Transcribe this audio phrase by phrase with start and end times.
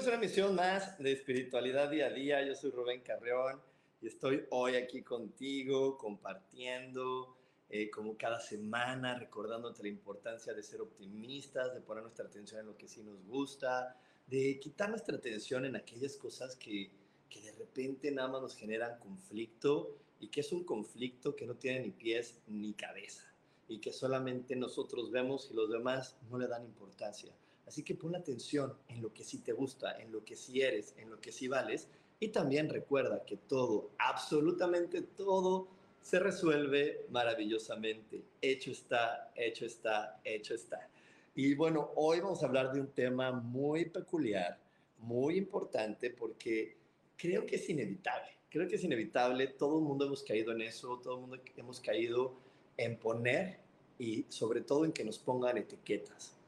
[0.00, 2.42] Bienvenidos a una misión más de espiritualidad día a día.
[2.42, 3.60] Yo soy Rubén Carreón
[4.00, 7.36] y estoy hoy aquí contigo compartiendo
[7.68, 12.68] eh, como cada semana, recordándote la importancia de ser optimistas, de poner nuestra atención en
[12.68, 13.94] lo que sí nos gusta,
[14.26, 16.90] de quitar nuestra atención en aquellas cosas que,
[17.28, 21.56] que de repente nada más nos generan conflicto y que es un conflicto que no
[21.56, 23.30] tiene ni pies ni cabeza
[23.68, 27.34] y que solamente nosotros vemos y los demás no le dan importancia.
[27.70, 30.92] Así que pon atención en lo que sí te gusta, en lo que sí eres,
[30.98, 31.86] en lo que sí vales.
[32.18, 35.68] Y también recuerda que todo, absolutamente todo,
[36.02, 38.24] se resuelve maravillosamente.
[38.42, 40.88] Hecho está, hecho está, hecho está.
[41.36, 44.58] Y bueno, hoy vamos a hablar de un tema muy peculiar,
[44.98, 46.76] muy importante, porque
[47.16, 48.30] creo que es inevitable.
[48.50, 49.46] Creo que es inevitable.
[49.46, 52.34] Todo el mundo hemos caído en eso, todo el mundo hemos caído
[52.76, 53.60] en poner
[53.96, 56.39] y sobre todo en que nos pongan etiquetas.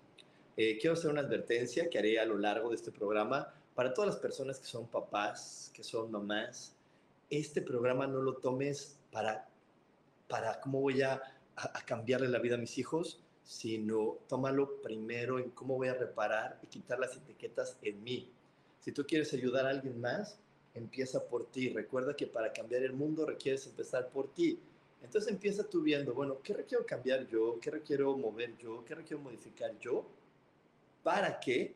[0.57, 4.11] Eh, quiero hacer una advertencia que haré a lo largo de este programa para todas
[4.11, 6.75] las personas que son papás, que son mamás.
[7.31, 9.49] Este programa no lo tomes para,
[10.29, 11.23] para cómo voy a,
[11.57, 16.59] a, cambiarle la vida a mis hijos, sino tómalo primero en cómo voy a reparar
[16.63, 18.31] y quitar las etiquetas en mí.
[18.81, 20.39] Si tú quieres ayudar a alguien más,
[20.75, 21.71] empieza por ti.
[21.71, 24.59] Recuerda que para cambiar el mundo requieres empezar por ti.
[25.03, 27.59] Entonces empieza tú viendo, bueno, ¿qué requiero cambiar yo?
[27.61, 28.85] ¿Qué requiero mover yo?
[28.85, 30.07] ¿Qué requiero modificar yo?
[31.03, 31.75] Para que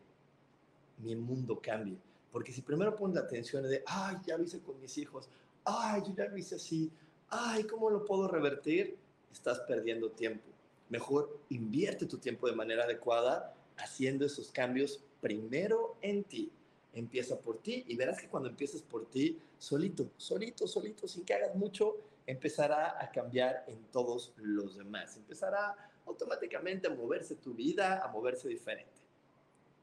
[0.98, 1.98] mi mundo cambie.
[2.32, 5.28] Porque si primero pones la atención de, ay, ya lo hice con mis hijos,
[5.64, 6.90] ay, yo ya lo hice así,
[7.28, 8.96] ay, ¿cómo lo puedo revertir?
[9.32, 10.44] Estás perdiendo tiempo.
[10.88, 16.50] Mejor invierte tu tiempo de manera adecuada haciendo esos cambios primero en ti.
[16.92, 21.34] Empieza por ti y verás que cuando empieces por ti, solito, solito, solito, sin que
[21.34, 25.16] hagas mucho, empezará a cambiar en todos los demás.
[25.16, 25.76] Empezará
[26.06, 29.05] automáticamente a moverse tu vida, a moverse diferente.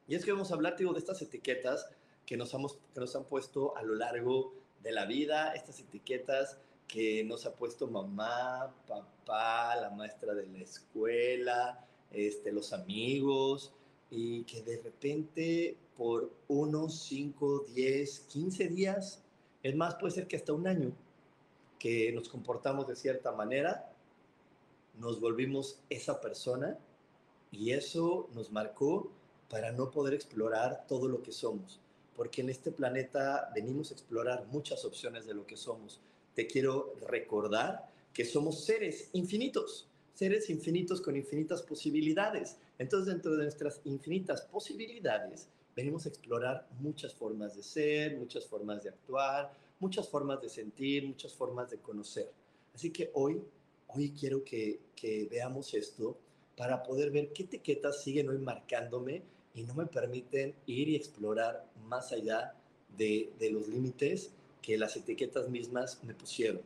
[0.07, 1.87] Y es que vamos a hablar, digo, de estas etiquetas
[2.25, 6.57] que nos, hemos, que nos han puesto a lo largo de la vida, estas etiquetas
[6.87, 13.73] que nos ha puesto mamá, papá, la maestra de la escuela, este, los amigos,
[14.09, 19.23] y que de repente por unos 5, 10, 15 días,
[19.63, 20.91] es más, puede ser que hasta un año,
[21.79, 23.91] que nos comportamos de cierta manera,
[24.99, 26.77] nos volvimos esa persona
[27.51, 29.11] y eso nos marcó
[29.53, 31.79] para no poder explorar todo lo que somos,
[32.15, 36.01] porque en este planeta venimos a explorar muchas opciones de lo que somos.
[36.33, 42.57] Te quiero recordar que somos seres infinitos, seres infinitos con infinitas posibilidades.
[42.79, 48.81] Entonces, dentro de nuestras infinitas posibilidades, venimos a explorar muchas formas de ser, muchas formas
[48.81, 52.31] de actuar, muchas formas de sentir, muchas formas de conocer.
[52.73, 53.39] Así que hoy,
[53.89, 56.17] hoy quiero que, que veamos esto
[56.57, 61.65] para poder ver qué etiquetas siguen hoy marcándome y no me permiten ir y explorar
[61.87, 62.55] más allá
[62.97, 64.31] de, de los límites
[64.61, 66.61] que las etiquetas mismas me pusieron.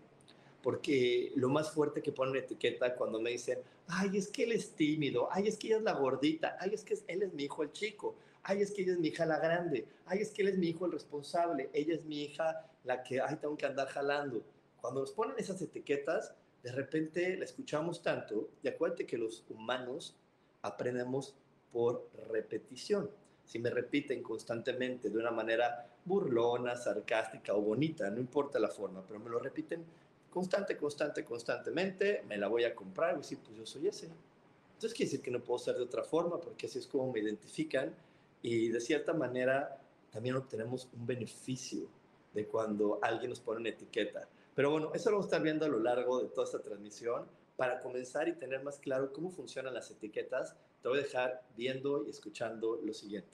[0.62, 4.72] Porque lo más fuerte que ponen etiqueta cuando me dicen, ay, es que él es
[4.72, 7.64] tímido, ay, es que ella es la gordita, ay, es que él es mi hijo
[7.64, 10.50] el chico, ay, es que ella es mi hija la grande, ay, es que él
[10.50, 13.88] es mi hijo el responsable, ella es mi hija la que, ay, tengo que andar
[13.88, 14.42] jalando.
[14.81, 16.34] Cuando nos ponen esas etiquetas,
[16.64, 20.16] de repente la escuchamos tanto, y acuérdate que los humanos
[20.61, 21.35] aprendemos
[21.72, 23.09] por repetición.
[23.46, 29.03] Si me repiten constantemente de una manera burlona, sarcástica o bonita, no importa la forma,
[29.08, 29.85] pero me lo repiten
[30.29, 34.05] constante, constante, constantemente, me la voy a comprar y decir, pues yo soy ese.
[34.05, 37.19] Entonces quiere decir que no puedo ser de otra forma porque así es como me
[37.19, 37.96] identifican
[38.43, 39.81] y de cierta manera
[40.11, 41.87] también obtenemos un beneficio
[42.34, 44.28] de cuando alguien nos pone una etiqueta.
[44.53, 47.25] Pero bueno, eso lo vamos a estar viendo a lo largo de toda esta transmisión
[47.55, 50.55] para comenzar y tener más claro cómo funcionan las etiquetas
[50.87, 53.28] te voy a dejar viendo y escuchando lo siguiente.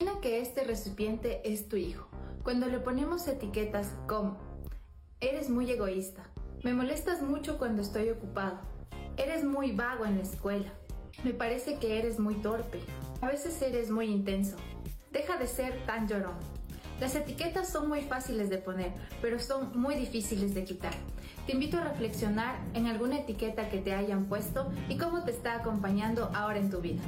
[0.00, 2.08] Imagina que este recipiente es tu hijo.
[2.42, 4.40] Cuando le ponemos etiquetas como
[5.20, 6.28] Eres muy egoísta.
[6.64, 8.58] Me molestas mucho cuando estoy ocupado.
[9.16, 10.72] Eres muy vago en la escuela.
[11.22, 12.80] Me parece que eres muy torpe.
[13.20, 14.56] A veces eres muy intenso.
[15.12, 16.40] Deja de ser tan llorón.
[17.02, 20.94] Las etiquetas son muy fáciles de poner, pero son muy difíciles de quitar.
[21.46, 25.56] Te invito a reflexionar en alguna etiqueta que te hayan puesto y cómo te está
[25.56, 27.02] acompañando ahora en tu vida.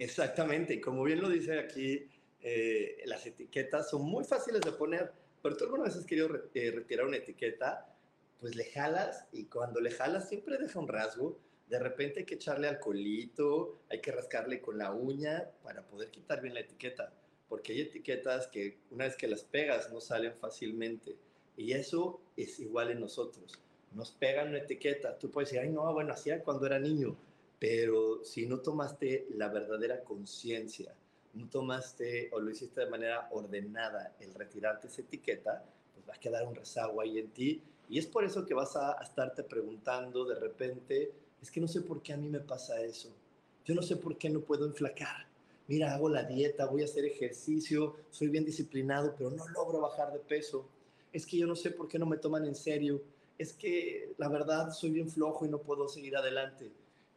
[0.00, 2.08] Exactamente, como bien lo dice aquí,
[2.40, 6.72] eh, las etiquetas son muy fáciles de poner, pero tú alguna vez has querido eh,
[6.74, 7.94] retirar una etiqueta,
[8.40, 11.38] pues le jalas y cuando le jalas siempre deja un rasgo.
[11.68, 16.42] De repente hay que echarle alcoholito, hay que rascarle con la uña para poder quitar
[16.42, 17.12] bien la etiqueta,
[17.48, 21.16] porque hay etiquetas que una vez que las pegas no salen fácilmente.
[21.56, 23.58] Y eso es igual en nosotros.
[23.92, 25.18] Nos pegan una etiqueta.
[25.18, 27.16] Tú puedes decir, ay, no, bueno, hacía cuando era niño.
[27.58, 30.92] Pero si no tomaste la verdadera conciencia,
[31.34, 35.64] no tomaste o lo hiciste de manera ordenada el retirarte esa etiqueta,
[35.94, 37.62] pues va a quedar un rezago ahí en ti.
[37.88, 41.68] Y es por eso que vas a, a estarte preguntando de repente, es que no
[41.68, 43.14] sé por qué a mí me pasa eso.
[43.64, 45.26] Yo no sé por qué no puedo enflacar.
[45.66, 50.12] Mira, hago la dieta, voy a hacer ejercicio, soy bien disciplinado, pero no logro bajar
[50.12, 50.68] de peso
[51.14, 53.00] es que yo no sé por qué no me toman en serio,
[53.38, 56.70] es que la verdad soy bien flojo y no puedo seguir adelante.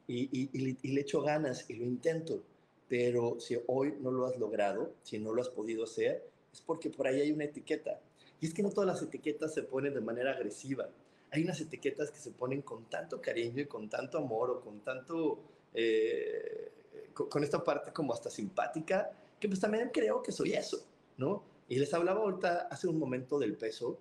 [0.08, 0.48] Y,
[0.88, 2.42] le echo ganas y lo intento,
[2.88, 6.24] pero si hoy no lo has logrado, si no lo has podido hacer,
[6.54, 8.00] es porque por ahí hay una etiqueta.
[8.40, 10.88] Y es que no todas las etiquetas se ponen de manera agresiva.
[11.32, 14.80] Hay unas etiquetas que se ponen con tanto cariño y con tanto amor o con
[14.82, 15.40] tanto,
[15.74, 16.72] eh,
[17.14, 20.86] con, con esta parte como hasta simpática, que pues también creo que soy eso,
[21.18, 21.44] ¿no?
[21.70, 24.00] Y les hablaba ahorita hace un momento del peso,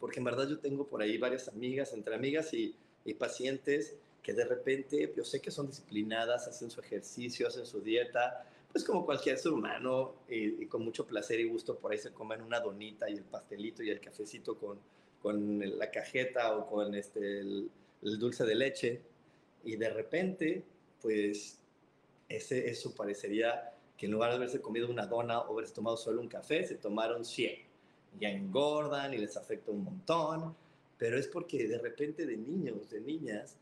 [0.00, 2.76] porque en verdad yo tengo por ahí varias amigas, entre amigas y,
[3.18, 8.46] pacientes, que de repente yo sé que son disciplinadas, hacen su ejercicio, hacen su dieta,
[8.72, 12.42] pues como cualquier ser humano, y, con mucho placer y gusto por ahí se comen
[12.42, 14.78] una donita y el pastelito y el cafecito con,
[15.22, 17.70] con la cajeta o con este, el,
[18.02, 19.00] el dulce de leche,
[19.62, 20.64] y de repente,
[21.00, 21.58] pues
[22.28, 26.20] ese, eso parecería que en lugar de haberse comido una dona o haberse tomado solo
[26.20, 27.58] un café, se tomaron 100.
[28.20, 30.56] Ya engordan y les afecta un montón,
[30.98, 33.56] pero es porque de repente de niños, de niñas,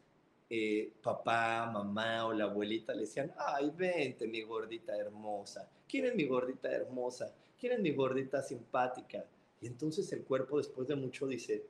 [0.50, 6.14] eh, papá, mamá o la abuelita le decían, ay, vente mi gordita hermosa, ¿quién es
[6.14, 7.34] mi gordita hermosa?
[7.58, 9.24] ¿Quién es mi gordita simpática?
[9.60, 11.64] Y entonces el cuerpo después de mucho dice,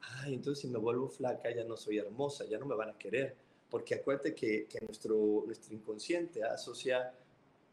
[0.00, 2.98] ay, entonces si me vuelvo flaca ya no soy hermosa, ya no me van a
[2.98, 3.36] querer.
[3.70, 7.14] Porque acuérdate que, que nuestro, nuestro inconsciente asocia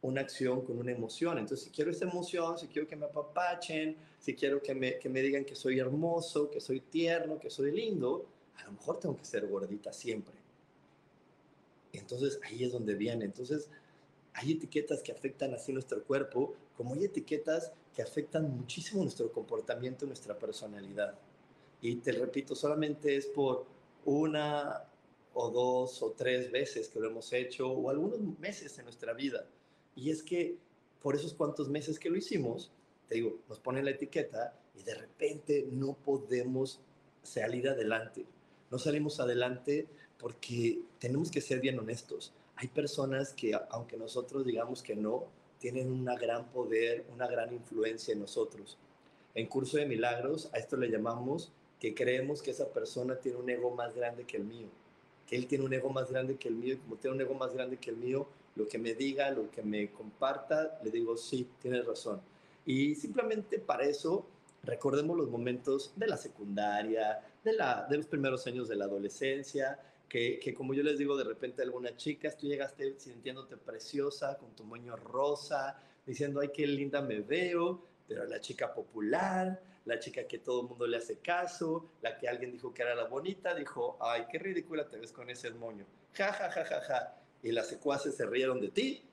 [0.02, 1.38] una acción con una emoción.
[1.38, 5.10] Entonces, si quiero esa emoción, si quiero que me apapachen, si quiero que me, que
[5.10, 8.28] me digan que soy hermoso, que soy tierno, que soy lindo,
[8.58, 10.36] a lo mejor tengo que ser gordita siempre.
[11.94, 13.26] Entonces, ahí es donde viene.
[13.26, 13.70] Entonces,
[14.34, 20.06] hay etiquetas que afectan así nuestro cuerpo, como hay etiquetas que afectan muchísimo nuestro comportamiento,
[20.06, 21.18] nuestra personalidad.
[21.82, 23.66] Y te repito, solamente es por
[24.06, 24.84] una
[25.40, 29.48] o dos o tres veces que lo hemos hecho, o algunos meses en nuestra vida
[29.98, 30.58] y es que
[31.02, 32.72] por esos cuantos meses que lo hicimos,
[33.08, 36.80] te digo, nos ponen la etiqueta y de repente no podemos
[37.24, 38.26] salir adelante.
[38.70, 39.88] No salimos adelante
[40.20, 42.32] porque tenemos que ser bien honestos.
[42.56, 45.26] Hay personas que, aunque nosotros digamos que no,
[45.60, 48.78] tienen un gran poder, una gran influencia en nosotros.
[49.34, 53.50] En Curso de Milagros, a esto le llamamos que creemos que esa persona tiene un
[53.50, 54.68] ego más grande que el mío,
[55.28, 57.34] que él tiene un ego más grande que el mío y como tiene un ego
[57.34, 61.18] más grande que el mío, lo que me diga, lo que me comparta, le digo,
[61.18, 62.22] sí, tienes razón.
[62.66, 64.26] Y simplemente para eso
[64.64, 69.80] recordemos los momentos de la secundaria, de, la, de los primeros años de la adolescencia,
[70.10, 74.56] que, que, como yo les digo, de repente algunas chicas, tú llegaste sintiéndote preciosa, con
[74.56, 80.28] tu moño rosa, diciendo, ay, qué linda me veo, pero la chica popular, la chica
[80.28, 83.56] que todo el mundo le hace caso, la que alguien dijo que era la bonita,
[83.56, 85.86] dijo, ay, qué ridícula te ves con ese moño.
[86.14, 89.04] Ja, ja, ja, ja, ja y las secuaces se rieron de ti.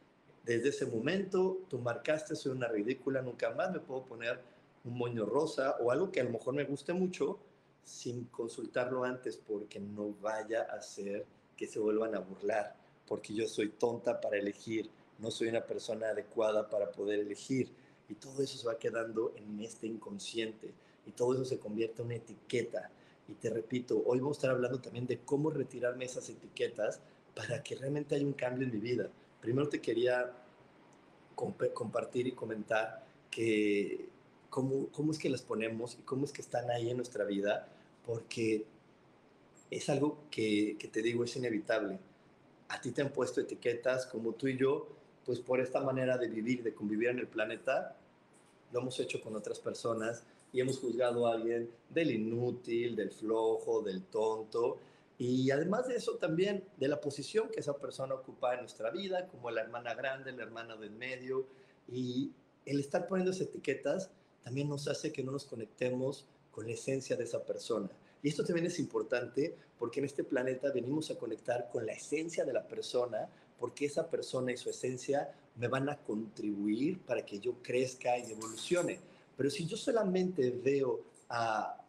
[0.45, 4.41] Desde ese momento tú marcaste, soy una ridícula, nunca más me puedo poner
[4.85, 7.39] un moño rosa o algo que a lo mejor me guste mucho
[7.83, 11.27] sin consultarlo antes porque no vaya a ser
[11.57, 12.77] que se vuelvan a burlar,
[13.07, 17.71] porque yo soy tonta para elegir, no soy una persona adecuada para poder elegir.
[18.09, 20.73] Y todo eso se va quedando en este inconsciente
[21.07, 22.91] y todo eso se convierte en una etiqueta.
[23.29, 27.01] Y te repito, hoy vamos a estar hablando también de cómo retirarme esas etiquetas
[27.35, 29.11] para que realmente haya un cambio en mi vida.
[29.41, 30.33] Primero te quería
[31.35, 34.09] compartir y comentar que
[34.51, 37.69] cómo, cómo es que las ponemos y cómo es que están ahí en nuestra vida,
[38.07, 38.65] porque
[39.71, 41.99] es algo que, que te digo es inevitable.
[42.69, 44.89] A ti te han puesto etiquetas como tú y yo,
[45.25, 47.97] pues por esta manera de vivir, de convivir en el planeta,
[48.73, 53.83] lo hemos hecho con otras personas y hemos juzgado a alguien del inútil, del flojo,
[53.83, 54.79] del tonto.
[55.19, 59.29] Y además de eso también de la posición que esa persona ocupa en nuestra vida,
[59.29, 61.47] como la hermana grande, la hermana del medio.
[61.89, 62.33] Y
[62.67, 64.11] el estar poniendo esas etiquetas
[64.43, 67.91] también nos hace que no nos conectemos con la esencia de esa persona.
[68.23, 72.45] Y esto también es importante porque en este planeta venimos a conectar con la esencia
[72.45, 73.29] de la persona,
[73.65, 78.31] porque esa persona y su esencia me van a contribuir para que yo crezca y
[78.31, 79.01] evolucione.
[79.35, 81.81] Pero si yo solamente veo a,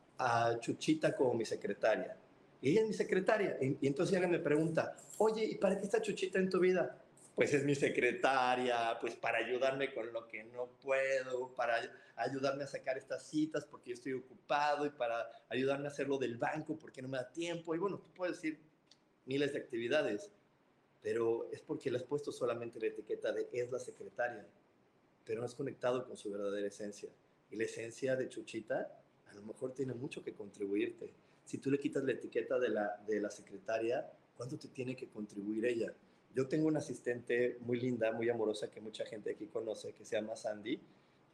[0.61, 2.15] Chuchita como mi secretaria,
[2.61, 5.83] y ella es mi secretaria, y, y entonces ella me pregunta, oye, ¿y para qué
[5.83, 6.97] está Chuchita en tu vida?
[7.35, 11.81] pues es mi secretaria, pues para ayudarme con lo que no puedo, para
[12.15, 16.37] ayudarme a sacar estas citas porque yo estoy ocupado y para ayudarme a hacerlo del
[16.37, 17.75] banco porque no me da tiempo.
[17.75, 18.61] Y bueno, tú puedes decir
[19.25, 20.31] miles de actividades,
[21.05, 24.43] pero es porque le has puesto solamente la etiqueta de es la secretaria,
[25.23, 27.11] pero no has conectado con su verdadera esencia.
[27.51, 31.13] Y la esencia de Chuchita a lo mejor tiene mucho que contribuirte.
[31.43, 35.07] Si tú le quitas la etiqueta de la, de la secretaria, ¿cuánto te tiene que
[35.07, 35.93] contribuir ella?
[36.33, 40.15] Yo tengo una asistente muy linda, muy amorosa, que mucha gente aquí conoce, que se
[40.15, 40.81] llama Sandy.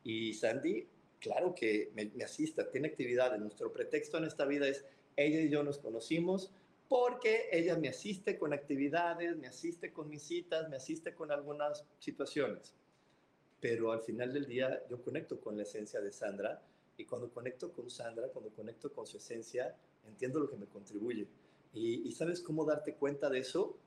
[0.03, 0.85] Y Sandy,
[1.21, 3.39] claro que me, me asista, tiene actividades.
[3.39, 4.83] Nuestro pretexto en esta vida es,
[5.15, 6.51] ella y yo nos conocimos
[6.91, 11.85] porque ella me asiste con actividades, me asiste con mis citas, me asiste con algunas
[11.99, 12.75] situaciones.
[13.61, 16.61] Pero al final del día yo conecto con la esencia de Sandra
[16.97, 19.73] y cuando conecto con Sandra, cuando conecto con su esencia,
[20.05, 21.29] entiendo lo que me contribuye.
[21.73, 23.77] Y, ¿sabes cómo darte cuenta de eso?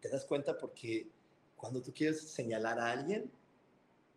[0.00, 1.08] te das cuenta porque
[1.54, 3.30] cuando tú quieres señalar a alguien,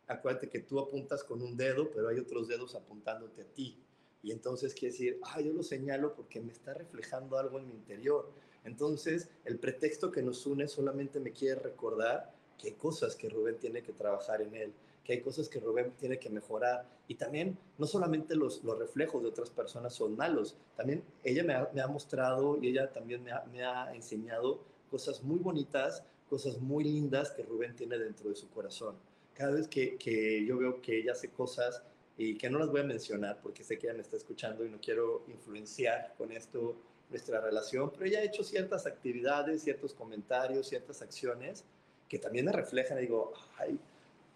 [0.07, 3.77] acuérdate que tú apuntas con un dedo, pero hay otros dedos apuntándote a ti.
[4.23, 7.73] Y entonces quiere decir, ah, yo lo señalo porque me está reflejando algo en mi
[7.73, 8.31] interior.
[8.63, 13.57] Entonces, el pretexto que nos une solamente me quiere recordar que hay cosas que Rubén
[13.57, 16.87] tiene que trabajar en él, que hay cosas que Rubén tiene que mejorar.
[17.09, 21.53] Y también, no solamente los, los reflejos de otras personas son malos, también ella me
[21.53, 26.03] ha, me ha mostrado y ella también me ha, me ha enseñado cosas muy bonitas,
[26.29, 28.95] cosas muy lindas que Rubén tiene dentro de su corazón.
[29.33, 31.83] Cada vez que, que yo veo que ella hace cosas
[32.17, 34.69] y que no las voy a mencionar porque sé que ella me está escuchando y
[34.69, 36.77] no quiero influenciar con esto
[37.09, 41.63] nuestra relación, pero ella ha hecho ciertas actividades, ciertos comentarios, ciertas acciones
[42.09, 43.79] que también me reflejan y digo, ay,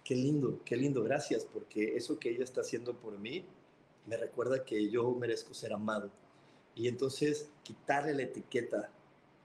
[0.04, 3.46] qué lindo, qué lindo, gracias, porque eso que ella está haciendo por mí
[4.06, 6.10] me recuerda que yo merezco ser amado.
[6.76, 8.90] Y entonces quitarle la etiqueta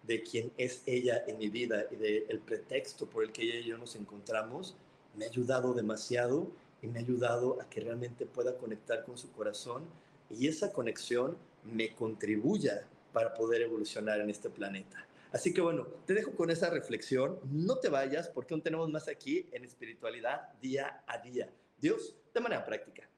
[0.02, 3.64] de quién es ella en mi vida y del pretexto por el que ella y
[3.64, 4.76] yo nos encontramos,
[5.16, 6.50] me ha ayudado demasiado
[6.82, 9.84] y me ha ayudado a que realmente pueda conectar con su corazón
[10.28, 15.06] y esa conexión me contribuya para poder evolucionar en este planeta.
[15.32, 17.38] Así que bueno, te dejo con esa reflexión.
[17.50, 21.48] No te vayas porque aún tenemos más aquí en espiritualidad día a día.
[21.80, 23.08] Dios, de manera práctica.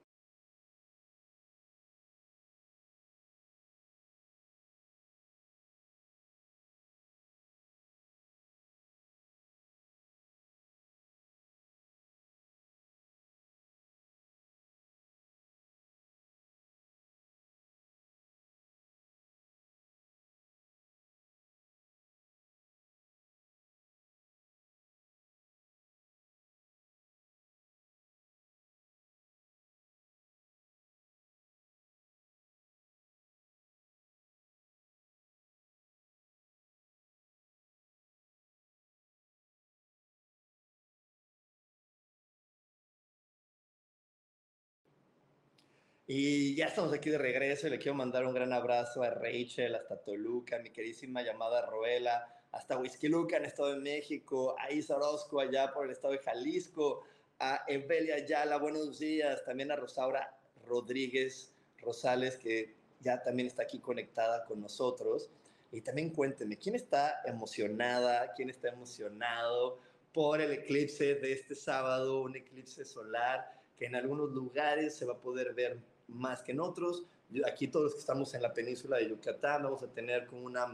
[46.06, 49.74] Y ya estamos aquí de regreso y le quiero mandar un gran abrazo a Rachel,
[49.74, 54.96] hasta Toluca, mi queridísima llamada Roela, hasta Luca en el Estado de México, a Isa
[54.96, 57.04] Orozco allá por el Estado de Jalisco,
[57.38, 63.78] a Evelia Ayala, buenos días, también a Rosaura Rodríguez Rosales, que ya también está aquí
[63.78, 65.30] conectada con nosotros.
[65.72, 68.30] Y también cuéntenme, ¿quién está emocionada?
[68.36, 69.80] ¿Quién está emocionado
[70.12, 75.14] por el eclipse de este sábado, un eclipse solar que en algunos lugares se va
[75.14, 77.04] a poder ver más que en otros.
[77.46, 80.66] Aquí todos los que estamos en la península de Yucatán vamos a tener como una,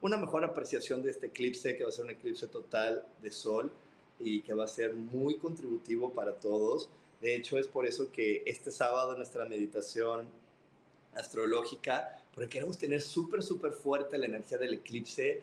[0.00, 3.72] una mejor apreciación de este eclipse, que va a ser un eclipse total de sol
[4.18, 6.88] y que va a ser muy contributivo para todos.
[7.20, 10.28] De hecho, es por eso que este sábado nuestra meditación
[11.14, 15.42] astrológica, porque queremos tener súper, súper fuerte la energía del eclipse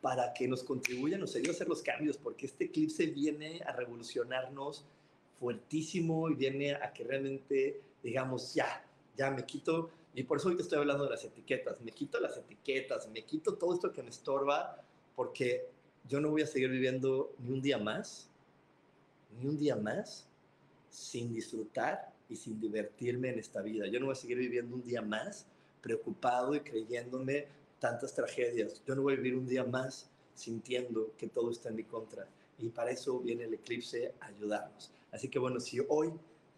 [0.00, 3.72] para que nos contribuya, nos ayude a hacer los cambios, porque este eclipse viene a
[3.72, 4.84] revolucionarnos
[5.38, 10.56] fuertísimo y viene a que realmente digamos, ya, ya me quito, y por eso hoy
[10.56, 14.02] te estoy hablando de las etiquetas, me quito las etiquetas, me quito todo esto que
[14.02, 14.80] me estorba,
[15.16, 15.66] porque
[16.06, 18.28] yo no voy a seguir viviendo ni un día más,
[19.40, 20.28] ni un día más,
[20.90, 23.86] sin disfrutar y sin divertirme en esta vida.
[23.86, 25.46] Yo no voy a seguir viviendo un día más
[25.80, 27.46] preocupado y creyéndome
[27.80, 28.82] tantas tragedias.
[28.86, 32.28] Yo no voy a vivir un día más sintiendo que todo está en mi contra.
[32.58, 34.92] Y para eso viene el eclipse a ayudarnos.
[35.10, 36.12] Así que bueno, si hoy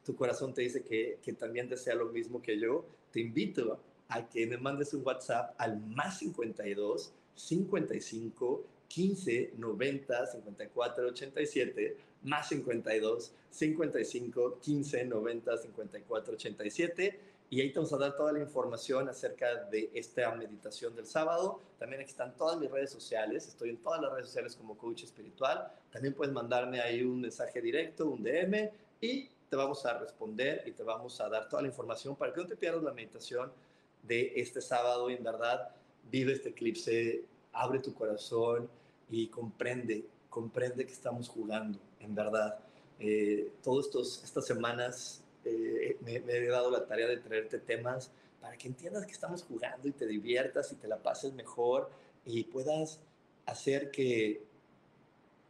[0.06, 4.28] tu corazón te dice que, que también desea lo mismo que yo, te invito a
[4.28, 13.32] que me mandes un WhatsApp al más 52 55 15 90 54 87 más 52
[13.50, 17.20] 55 15 90 54 87
[17.50, 21.60] y ahí te vamos a dar toda la información acerca de esta meditación del sábado.
[21.78, 23.46] También aquí están todas mis redes sociales.
[23.46, 25.72] Estoy en todas las redes sociales como coach espiritual.
[25.92, 28.68] También puedes mandarme ahí un mensaje directo, un DM,
[29.00, 32.40] y te vamos a responder y te vamos a dar toda la información para que
[32.40, 33.52] no te pierdas la meditación
[34.02, 35.08] de este sábado.
[35.10, 35.70] En verdad,
[36.10, 38.68] vive este eclipse, abre tu corazón
[39.10, 42.58] y comprende, comprende que estamos jugando, en verdad.
[42.98, 48.10] Eh, todas estas semanas eh, me, he dado la tarea de traerte temas
[48.40, 51.90] para que entiendas que estamos jugando y te diviertas y te la pases mejor
[52.24, 53.00] y puedas
[53.44, 54.42] hacer que,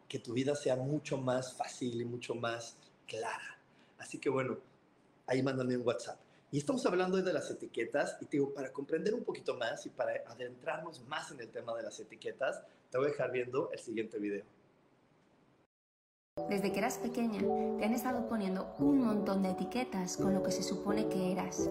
[0.09, 2.77] que tu vida sea mucho más fácil y mucho más
[3.07, 3.56] clara.
[3.99, 4.59] Así que bueno,
[5.27, 6.19] ahí mándame un WhatsApp.
[6.53, 9.91] Y estamos hablando de las etiquetas y te digo, para comprender un poquito más y
[9.91, 13.79] para adentrarnos más en el tema de las etiquetas, te voy a dejar viendo el
[13.79, 14.45] siguiente video.
[16.49, 17.41] Desde que eras pequeña,
[17.79, 21.69] te han estado poniendo un montón de etiquetas con lo que se supone que eras.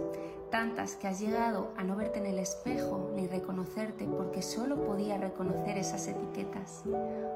[0.51, 5.17] Tantas que has llegado a no verte en el espejo ni reconocerte porque solo podía
[5.17, 6.83] reconocer esas etiquetas.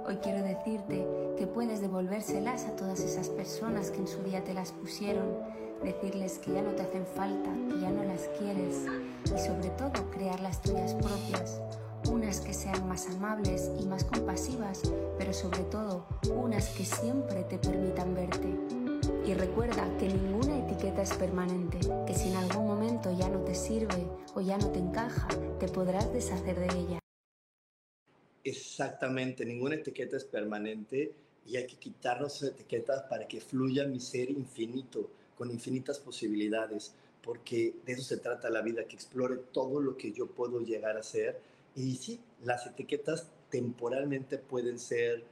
[0.06, 1.06] Hoy quiero decirte
[1.38, 5.26] que puedes devolvérselas a todas esas personas que en su día te las pusieron,
[5.84, 8.86] decirles que ya no te hacen falta, que ya no las quieres
[9.26, 11.60] y sobre todo crear las tuyas propias
[12.08, 14.82] unas que sean más amables y más compasivas,
[15.18, 18.48] pero sobre todo unas que siempre te permitan verte.
[19.26, 20.58] Y recuerda que ninguna
[20.88, 24.80] es permanente, que si en algún momento ya no te sirve o ya no te
[24.80, 25.28] encaja,
[25.60, 27.00] te podrás deshacer de ella.
[28.46, 31.14] Exactamente, ninguna etiqueta es permanente
[31.46, 36.94] y hay que quitarnos esas etiquetas para que fluya mi ser infinito, con infinitas posibilidades,
[37.22, 40.96] porque de eso se trata la vida, que explore todo lo que yo puedo llegar
[40.98, 41.42] a ser
[41.76, 45.24] y sí, las etiquetas temporalmente pueden ser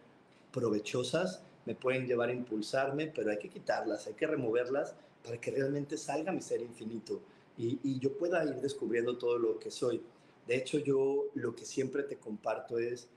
[0.51, 5.51] provechosas, me pueden llevar a impulsarme, pero hay que quitarlas, hay que removerlas para que
[5.51, 7.21] realmente salga mi ser infinito
[7.57, 10.01] y, y yo pueda ir descubriendo todo lo que soy.
[10.47, 13.09] De hecho, yo lo que siempre te comparto es,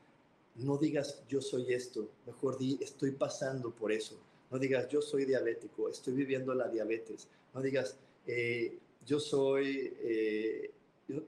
[0.56, 4.18] no digas yo soy esto, mejor di estoy pasando por eso.
[4.50, 7.28] No digas yo soy diabético, estoy viviendo la diabetes.
[7.54, 10.70] No digas eh, yo soy, eh,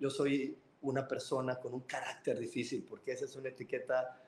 [0.00, 4.20] yo, soy una persona con un carácter difícil, porque esa es una etiqueta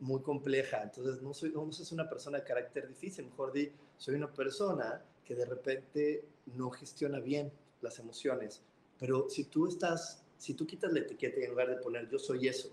[0.00, 0.82] muy compleja.
[0.82, 5.02] Entonces, no soy, no soy una persona de carácter difícil, mejor di, soy una persona
[5.28, 6.24] que de repente
[6.56, 8.62] no gestiona bien las emociones.
[8.98, 12.18] Pero si tú estás, si tú quitas la etiqueta y en lugar de poner yo
[12.18, 12.70] soy eso,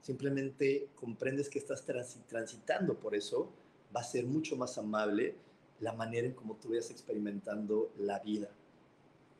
[0.00, 3.52] simplemente comprendes que estás transitando por eso,
[3.96, 5.36] va a ser mucho más amable
[5.78, 8.50] la manera en cómo tú vayas experimentando la vida.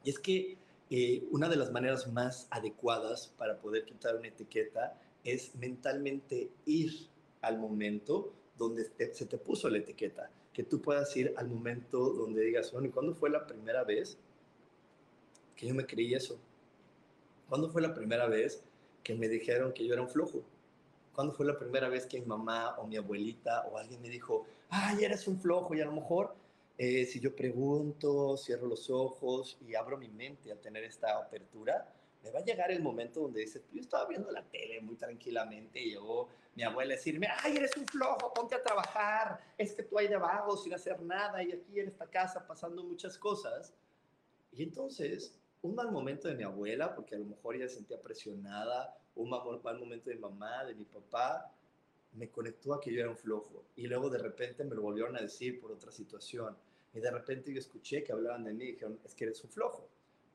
[0.05, 0.57] Y es que
[0.91, 7.09] eh, una de las maneras más adecuadas para poder quitar una etiqueta es mentalmente ir
[7.41, 10.31] al momento donde se te puso la etiqueta.
[10.59, 14.19] Que tú puedas ir al momento donde digas, bueno, ¿y cuándo fue la primera vez
[15.55, 16.37] que yo me creí eso?
[17.49, 18.65] ¿Cuándo fue la primera vez
[19.05, 20.43] que me dijeron que yo era un flojo?
[21.15, 24.47] ¿Cuándo fue la primera vez que mi mamá o mi abuelita o alguien me dijo,
[24.69, 25.77] ay, eres un flojo?
[25.77, 26.35] Y a lo mejor
[26.77, 31.93] eh, si yo pregunto, cierro los ojos y abro mi mente al tener esta apertura,
[32.23, 35.81] me va a llegar el momento donde dices, yo estaba viendo la tele muy tranquilamente
[35.81, 39.85] y llegó mi abuela a decirme, ay, eres un flojo, ponte a trabajar, es que
[39.85, 40.19] tú hay de
[40.63, 43.73] sin hacer nada y aquí en esta casa pasando muchas cosas.
[44.53, 48.01] Y entonces, un mal momento de mi abuela, porque a lo mejor ella se sentía
[48.01, 51.53] presionada, un mal, momento de mamá, de mi papá,
[52.13, 53.65] me conectó a que yo era un flojo.
[53.77, 56.57] Y luego de repente me lo volvieron a decir por otra situación
[56.93, 59.51] y de repente yo escuché que hablaban de mí y dijeron, es que eres un
[59.51, 59.89] flojo,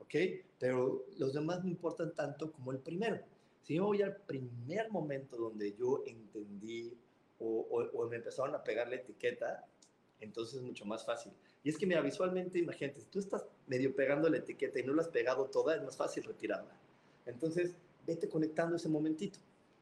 [0.04, 0.16] ¿ok?
[0.60, 3.20] Pero los demás no importan tanto como el primero.
[3.62, 6.94] Si yo voy al primer momento donde yo entendí
[7.40, 9.66] o, o, me empezaron a pegar la etiqueta,
[10.20, 11.32] entonces es mucho más fácil.
[11.64, 14.94] Y es que, mira, visualmente, imagínate, si tú estás medio pegando la etiqueta y no
[14.94, 16.78] la has pegado toda, es más fácil retirarla.
[17.26, 19.40] Entonces, vete conectando ese momentito.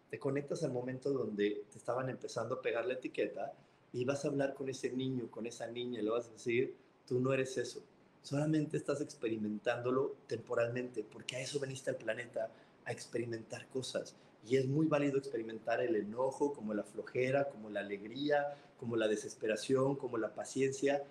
[0.09, 3.53] Te conectas al momento donde te estaban empezando a pegar la etiqueta
[3.93, 6.75] y vas a hablar con ese niño, con esa niña, y le vas a decir,
[7.05, 7.83] tú no eres eso,
[8.21, 12.49] solamente estás experimentándolo temporalmente, porque a eso veniste al planeta,
[12.85, 14.15] a experimentar cosas.
[14.47, 19.07] Y es muy válido experimentar el enojo, como la flojera, como la alegría, como la
[19.07, 21.03] desesperación, como la paciencia,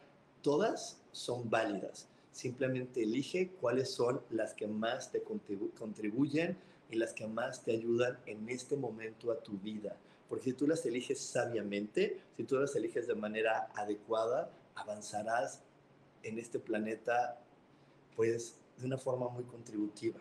[0.43, 2.09] todas son válidas.
[2.33, 6.57] Simplemente elige cuáles son las que más te contribuyen
[6.91, 9.97] y las que más te ayudan en este momento a tu vida.
[10.29, 15.63] Porque si tú las eliges sabiamente, si tú las eliges de manera adecuada, avanzarás
[16.23, 17.41] en este planeta
[18.17, 20.21] pues de una forma muy contributiva.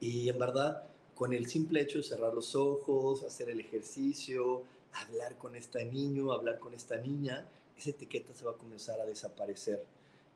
[0.00, 5.36] Y en verdad, con el simple hecho de cerrar los ojos, hacer el ejercicio, hablar
[5.38, 9.84] con este niño, hablar con esta niña, esa etiqueta se va a comenzar a desaparecer.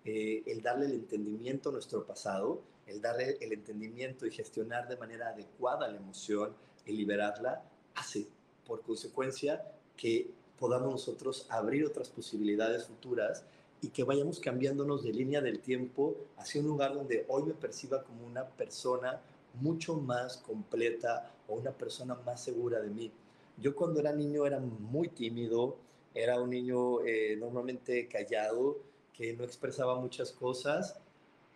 [0.05, 4.97] Eh, el darle el entendimiento a nuestro pasado, el darle el entendimiento y gestionar de
[4.97, 6.55] manera adecuada la emoción
[6.87, 7.63] y liberarla,
[7.95, 8.27] hace
[8.67, 9.63] por consecuencia
[9.97, 13.45] que podamos nosotros abrir otras posibilidades futuras
[13.81, 18.03] y que vayamos cambiándonos de línea del tiempo hacia un lugar donde hoy me perciba
[18.03, 19.21] como una persona
[19.61, 23.13] mucho más completa o una persona más segura de mí.
[23.57, 25.77] Yo cuando era niño era muy tímido,
[26.15, 28.79] era un niño eh, normalmente callado,
[29.13, 30.97] que no expresaba muchas cosas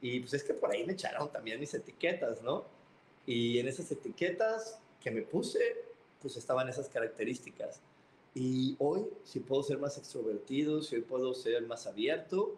[0.01, 2.65] y pues es que por ahí me echaron también mis etiquetas, ¿no?
[3.25, 5.61] Y en esas etiquetas que me puse,
[6.21, 7.81] pues estaban esas características.
[8.35, 12.57] Y hoy, si puedo ser más extrovertido, si hoy puedo ser más abierto,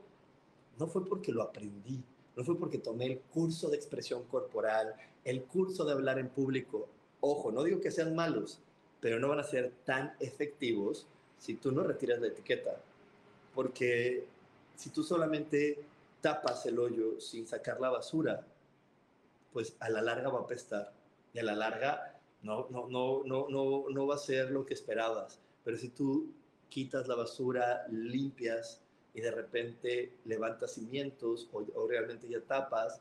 [0.79, 2.03] no fue porque lo aprendí,
[2.37, 6.89] no fue porque tomé el curso de expresión corporal, el curso de hablar en público.
[7.21, 8.61] Ojo, no digo que sean malos,
[9.01, 11.07] pero no van a ser tan efectivos
[11.39, 12.81] si tú no retiras la etiqueta.
[13.55, 14.27] Porque
[14.77, 15.85] si tú solamente
[16.21, 18.47] tapas el hoyo sin sacar la basura,
[19.53, 20.93] pues a la larga va a apestar
[21.33, 24.75] y a la larga no, no, no, no, no, no va a ser lo que
[24.75, 25.39] esperabas.
[25.65, 26.33] Pero si tú
[26.69, 28.81] quitas la basura, limpias
[29.15, 33.01] y de repente levantas cimientos o, realmente ya tapas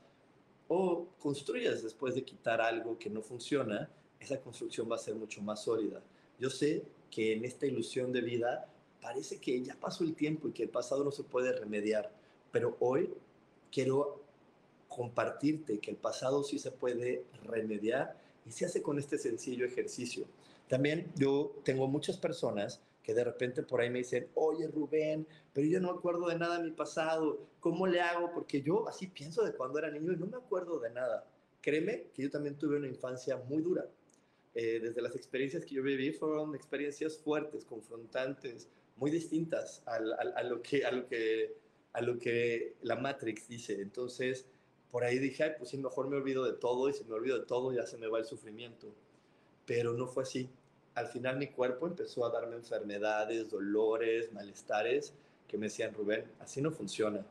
[0.67, 5.41] o construyes después de quitar algo que no funciona, esa construcción va a ser mucho
[5.41, 6.01] más sólida.
[6.39, 8.69] Yo sé que en esta ilusión de vida
[9.01, 12.11] parece que ya pasó el tiempo y que el pasado no se puede remediar,
[12.51, 13.13] pero hoy
[13.71, 14.21] quiero
[14.87, 20.25] compartirte que el pasado sí se puede remediar y se hace con este sencillo ejercicio.
[20.73, 25.67] También yo tengo muchas personas que de repente por ahí me dicen, oye Rubén, pero
[25.67, 28.31] yo no me acuerdo de nada de mi pasado, ¿cómo le hago?
[28.33, 31.29] Porque yo así pienso de cuando era niño y no me acuerdo de nada.
[31.61, 33.87] Créeme que yo también tuve una infancia muy dura.
[34.55, 40.63] Eh, desde las experiencias que yo viví fueron experiencias fuertes, confrontantes, muy distintas a, lo
[40.63, 41.55] que, a, lo que,
[41.91, 43.79] a lo que la Matrix dice.
[43.79, 44.47] Entonces,
[44.89, 47.37] por ahí dije, Ay, pues sí, mejor me olvido de todo y si me olvido
[47.37, 48.91] de todo ya se me va el sufrimiento.
[49.67, 50.49] Pero no fue así.
[50.95, 55.13] Al final mi cuerpo empezó a darme enfermedades, dolores, malestares
[55.47, 57.25] que me decían, Rubén, así no funciona.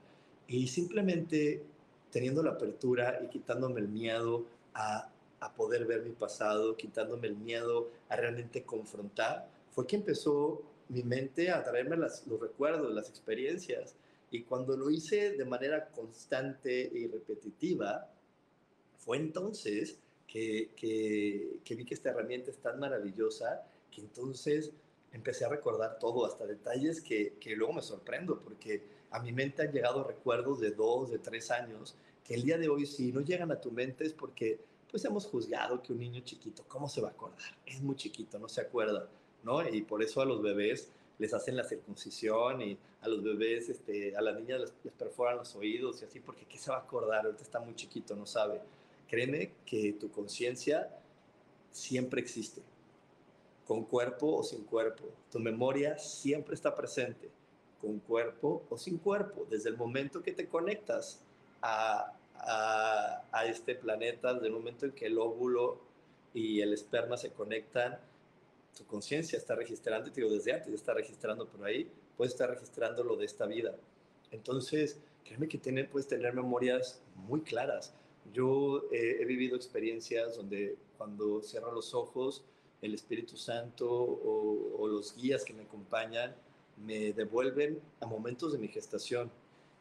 [0.46, 1.62] Y simplemente
[2.11, 4.44] teniendo la apertura y quitándome el miedo
[4.75, 10.62] a, a poder ver mi pasado, quitándome el miedo a realmente confrontar, fue que empezó
[10.88, 13.96] mi mente a traerme los recuerdos, las experiencias.
[14.31, 18.09] Y cuando lo hice de manera constante y repetitiva,
[18.98, 19.98] fue entonces
[20.33, 20.71] que,
[21.62, 24.73] que, vi que esta herramienta es tan maravillosa que entonces
[25.12, 29.61] empecé a recordar todo, hasta detalles que, que luego me sorprendo, porque a mi mente
[29.61, 33.21] han llegado recuerdos de dos, de tres años, que el día de hoy si no
[33.21, 34.59] llegan a tu mente es porque
[34.90, 37.38] pues hemos juzgado que un niño chiquito, ¿cómo se va a acordar?
[37.66, 39.09] Es muy chiquito, no se acuerda.
[39.42, 39.68] ¿no?
[39.68, 44.16] Y por eso a los bebés les hacen la circuncisión y a los bebés, este,
[44.16, 47.27] a las niñas les, perforan los oídos y así, porque ¿qué se va a acordar?
[47.27, 48.61] Ahorita está muy chiquito, no sabe.
[49.12, 50.88] Créeme que tu conciencia
[51.70, 52.62] siempre existe,
[53.66, 55.05] con cuerpo o sin cuerpo.
[55.31, 57.29] Tu memoria siempre está presente,
[57.83, 61.20] con cuerpo o sin cuerpo, desde el momento que te conectas
[61.61, 62.14] a,
[63.46, 65.79] este planeta, desde el momento en que el óvulo
[66.33, 68.01] y el esperma se conectan
[68.75, 73.05] tu conciencia está registrando, te digo, desde antes está registrando por ahí, puedes estar registrando
[73.05, 73.77] lo de esta vida.
[74.31, 77.94] Entonces, créeme que puedes tener memorias muy claras.
[78.33, 82.45] Yo eh, he vivido experiencias donde cuando cierro los ojos,
[82.81, 86.35] el Espíritu Santo o, los guías que me acompañan
[86.85, 89.31] me devuelven a momentos de mi gestación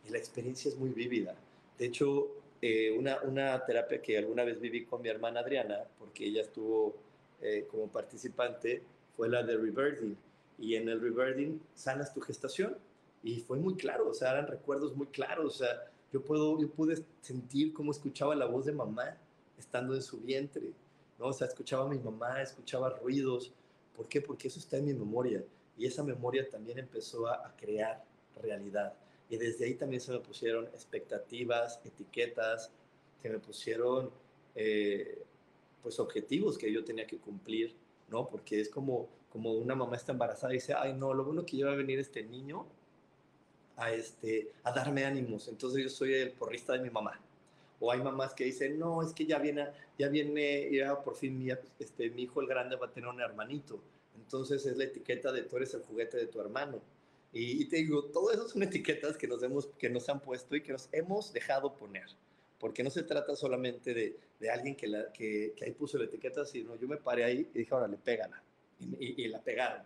[0.08, 1.36] y la experiencia es muy vívida.
[1.78, 2.30] De hecho,
[2.62, 6.96] eh, una, una terapia que alguna vez viví con mi hermana Adriana, porque ella estuvo
[7.42, 8.84] eh, como participante
[9.18, 10.16] fue la de Rebirthing.
[10.60, 12.78] Y en el Rebirthing sanas tu gestación.
[13.24, 15.46] Y fue muy claro, o sea, eran recuerdos muy claros.
[15.46, 19.18] O sea, yo, puedo, yo pude sentir cómo escuchaba la voz de mamá
[19.58, 20.74] estando en su vientre.
[21.18, 21.28] ¿no?
[21.28, 23.54] O sea, escuchaba a mi mamá, escuchaba ruidos.
[23.96, 24.22] ¿Por qué?
[24.22, 25.44] Porque eso está en mi memoria.
[25.78, 28.04] Y esa memoria también empezó a, crear
[28.42, 28.94] realidad.
[29.30, 32.72] Y desde ahí también se me pusieron expectativas, etiquetas,
[33.22, 34.12] se me pusieron
[34.56, 35.24] eh,
[35.82, 37.76] pues objetivos que yo tenía que cumplir,
[38.10, 38.28] ¿no?
[38.28, 41.56] Porque es como, como una mamá está embarazada y dice, ay no, lo bueno que
[41.56, 42.66] lleva a venir este niño
[43.78, 45.48] a, este, a darme ánimos.
[45.48, 47.20] Entonces yo soy el porrista de mi mamá.
[47.80, 51.38] O hay mamás que dicen, no, es que ya viene, ya viene, ya por fin
[51.38, 53.82] mi, este, mi hijo el grande va a tener un hermanito.
[54.16, 56.82] Entonces es la etiqueta de tú eres el juguete de tu hermano.
[57.34, 60.62] Y, te digo, todo eso son etiquetas que nos, hemos, que nos han puesto y
[60.62, 62.08] que nos hemos dejado poner.
[62.60, 66.06] Porque no se trata solamente de, de alguien que, la, que, que, ahí puso la
[66.06, 68.44] etiqueta, sino yo me paré ahí y dije, ahora le pégala.
[68.80, 69.84] Y, y, la pegaron.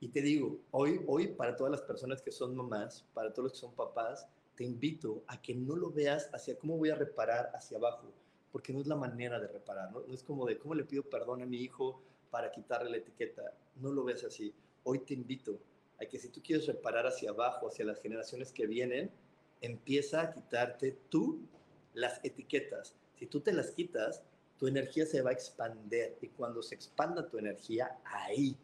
[0.00, 3.52] Y te digo, hoy, hoy para todas las personas que son mamás, para todos los
[3.52, 7.50] que son papás, te invito a que no lo veas hacia cómo voy a reparar
[7.54, 8.12] hacia abajo,
[8.52, 10.00] porque no es la manera de reparar, ¿no?
[10.00, 13.54] no es como de cómo le pido perdón a mi hijo para quitarle la etiqueta,
[13.76, 14.54] no lo veas así.
[14.84, 15.58] Hoy te invito
[16.00, 19.10] a que si tú quieres reparar hacia abajo, hacia las generaciones que vienen,
[19.60, 21.40] empieza a quitarte tú
[21.94, 22.94] las etiquetas.
[23.16, 24.22] Si tú te las quitas,
[24.58, 28.56] tu energía se va a expander y cuando se expanda tu energía, ahí,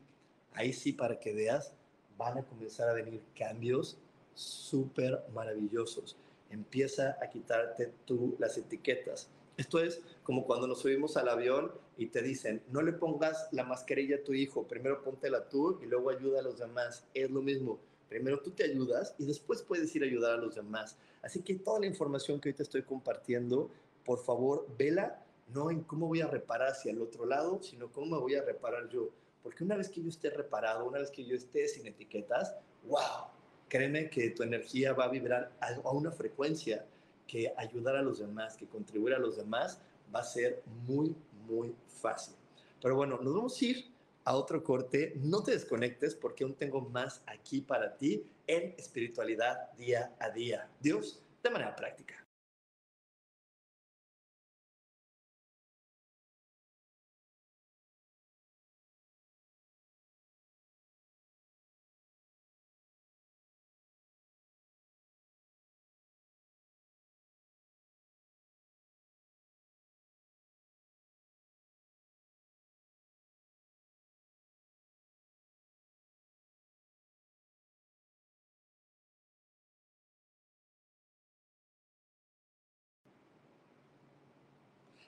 [0.55, 1.75] ahí sí para que veas,
[2.17, 3.99] van a comenzar a venir cambios
[4.35, 6.17] súper maravillosos.
[6.51, 9.29] Empieza a quitarte tú las etiquetas.
[9.57, 13.65] Esto es como cuando nos subimos al avión y te dicen, no le pongas la
[13.65, 17.07] mascarilla a tu hijo, primero póntela tú y luego ayuda a los demás.
[17.15, 17.79] Es lo mismo.
[18.09, 20.97] Primero tú te ayudas y después puedes ir a ayudar a los demás.
[21.23, 23.71] Así que toda la información que hoy te estoy compartiendo,
[24.05, 28.17] por favor, vela no en cómo voy a reparar hacia el otro lado, sino cómo
[28.17, 29.11] me voy a reparar yo.
[29.45, 32.57] Porque una vez que yo esté reparado, una vez que yo esté sin etiquetas,
[32.89, 33.29] wow,
[33.69, 36.87] créeme que tu energía va a vibrar a una frecuencia
[37.27, 41.15] que ayudar a los demás, que contribuir a los demás va a ser muy,
[41.47, 42.35] muy fácil.
[42.81, 43.93] Pero bueno, nos vamos a ir
[44.25, 45.13] a otro corte.
[45.17, 50.71] No te desconectes porque aún tengo más aquí para ti en espiritualidad día a día.
[50.81, 52.24] Dios, de manera práctica.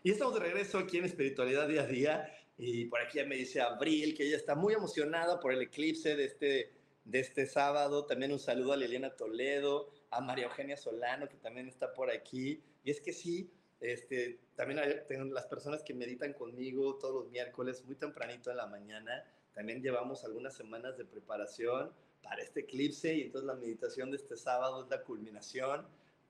[0.03, 2.33] Y estamos de regreso aquí en Espiritualidad Día a Día.
[2.59, 6.17] Y por aquí ya me dice Abril que ella está muy emocionada por el eclipse
[6.17, 6.73] de este,
[7.05, 8.07] de este sábado.
[8.07, 12.63] También un saludo a Liliana Toledo, a María Eugenia Solano, que también está por aquí.
[12.85, 14.95] Y es que sí, este, también hay,
[15.31, 19.25] las personas que meditan conmigo todos los miércoles, muy tempranito en la mañana.
[19.55, 24.37] También llevamos algunas semanas de preparación para este eclipse y entonces la meditación de este
[24.37, 25.87] sábado es la culminación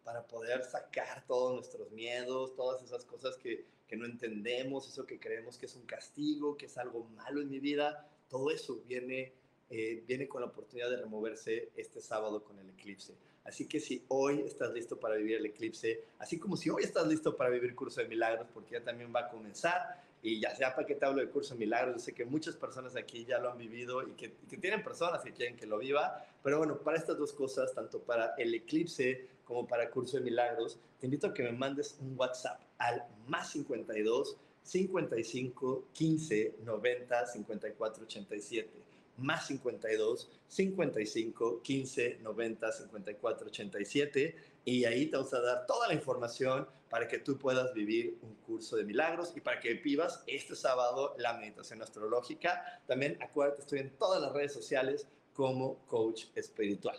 [0.07, 5.19] para poder sacar todos nuestros miedos, todas esas cosas que, que no entendemos, eso que
[5.19, 9.33] creemos que es un castigo, que es algo malo en mi vida, todo eso viene,
[9.69, 13.15] eh, viene con la oportunidad de removerse este sábado con el eclipse.
[13.43, 17.09] Así que si hoy estás listo para vivir el eclipse, así como si hoy estás
[17.09, 20.73] listo para vivir Curso de Milagros, porque ya también va a comenzar, y ya sea
[20.73, 23.39] para qué te hablo de Curso de Milagros, yo sé que muchas personas aquí ya
[23.39, 26.79] lo han vivido y que, que tienen personas que quieren que lo viva, pero bueno,
[26.79, 31.29] para estas dos cosas, tanto para el eclipse como para Curso de Milagros, te invito
[31.29, 38.71] a que me mandes un WhatsApp al más 52 55 15 90 54 87.
[39.19, 44.37] Más 52 55 15 90 54 87.
[44.65, 48.35] Y ahí te vamos a dar toda la información para que tú puedas vivir un
[48.47, 52.83] curso de milagros y para que vivas este sábado la meditación astrológica.
[52.87, 56.99] También acuérdate, estoy en todas las redes sociales como coach espiritual.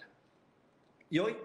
[1.10, 1.36] Y hoy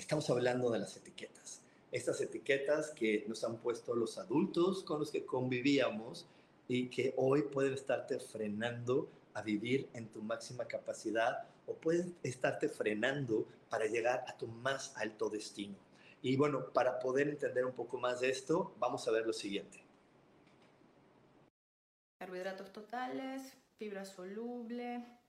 [0.00, 1.60] estamos hablando de las etiquetas.
[1.92, 6.26] Estas etiquetas que nos han puesto los adultos con los que convivíamos
[6.68, 12.68] y que hoy pueden estarte frenando a vivir en tu máxima capacidad o pueden estarte
[12.68, 15.76] frenando para llegar a tu más alto destino.
[16.22, 19.84] Y bueno, para poder entender un poco más de esto, vamos a ver lo siguiente.
[22.18, 25.19] Carbohidratos totales, fibra soluble,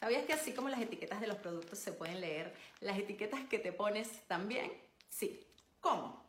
[0.00, 3.58] ¿Sabías que así como las etiquetas de los productos se pueden leer, las etiquetas que
[3.58, 4.72] te pones también?
[5.08, 5.46] Sí.
[5.80, 6.22] ¿Cómo?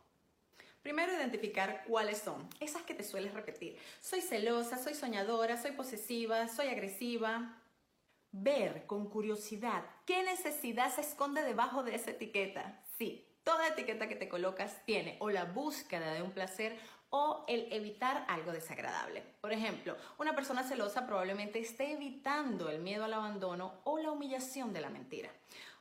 [0.82, 3.78] Primero identificar cuáles son, esas que te sueles repetir.
[4.02, 7.56] Soy celosa, soy soñadora, soy posesiva, soy agresiva.
[8.32, 12.82] Ver con curiosidad qué necesidad se esconde debajo de esa etiqueta.
[12.98, 16.76] Sí, toda etiqueta que te colocas tiene o la búsqueda de un placer
[17.16, 19.22] o el evitar algo desagradable.
[19.40, 24.72] Por ejemplo, una persona celosa probablemente esté evitando el miedo al abandono o la humillación
[24.72, 25.30] de la mentira.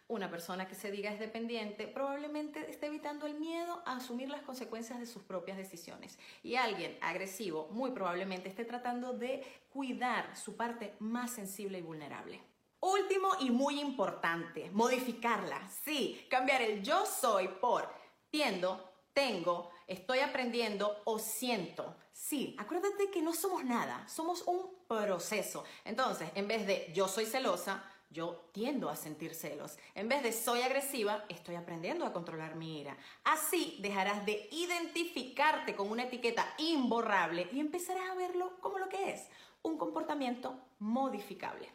[0.07, 4.43] Una persona que se diga es dependiente probablemente esté evitando el miedo a asumir las
[4.43, 6.19] consecuencias de sus propias decisiones.
[6.43, 12.41] Y alguien agresivo muy probablemente esté tratando de cuidar su parte más sensible y vulnerable.
[12.79, 15.67] Último y muy importante, modificarla.
[15.83, 17.89] Sí, cambiar el yo soy por
[18.29, 21.95] tiendo, tengo, estoy aprendiendo o siento.
[22.11, 25.63] Sí, acuérdate que no somos nada, somos un proceso.
[25.85, 29.77] Entonces, en vez de yo soy celosa, yo tiendo a sentir celos.
[29.95, 32.95] En vez de soy agresiva, estoy aprendiendo a controlar mi ira.
[33.23, 39.11] Así dejarás de identificarte con una etiqueta imborrable y empezarás a verlo como lo que
[39.11, 39.27] es,
[39.63, 41.67] un comportamiento modificable.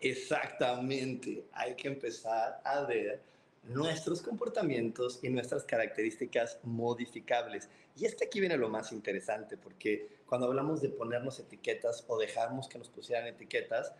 [0.00, 3.22] Exactamente, hay que empezar a ver
[3.64, 7.68] nuestros comportamientos y nuestras características modificables.
[7.96, 12.68] Y este aquí viene lo más interesante, porque cuando hablamos de ponernos etiquetas o dejarnos
[12.68, 13.92] que nos pusieran etiquetas,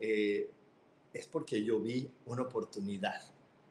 [0.00, 0.50] eh,
[1.12, 3.20] es porque yo vi una oportunidad.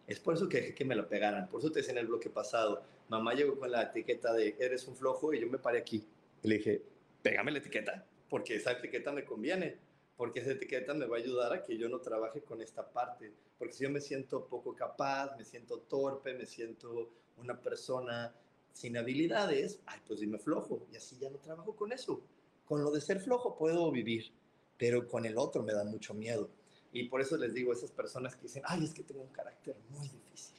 [0.08, 1.48] Es por eso que dejé que me la pegaran.
[1.48, 4.88] Por eso te decía en el bloque pasado, mamá llegó con la etiqueta de eres
[4.88, 6.06] un flojo y yo me paré aquí.
[6.44, 6.82] Y le dije,
[7.22, 9.78] pégame la etiqueta, porque esa etiqueta me conviene,
[10.18, 13.32] porque esa etiqueta me va a ayudar a que yo no trabaje con esta parte.
[13.58, 18.34] Porque si yo me siento poco capaz, me siento torpe, me siento una persona
[18.74, 20.88] sin habilidades, ay, pues dime flojo.
[20.92, 22.22] Y así ya no trabajo con eso.
[22.66, 24.34] Con lo de ser flojo puedo vivir
[24.78, 26.50] pero con el otro me da mucho miedo.
[26.94, 29.30] Y por eso les digo a esas personas que dicen, ay, es que tengo un
[29.30, 30.56] carácter muy difícil.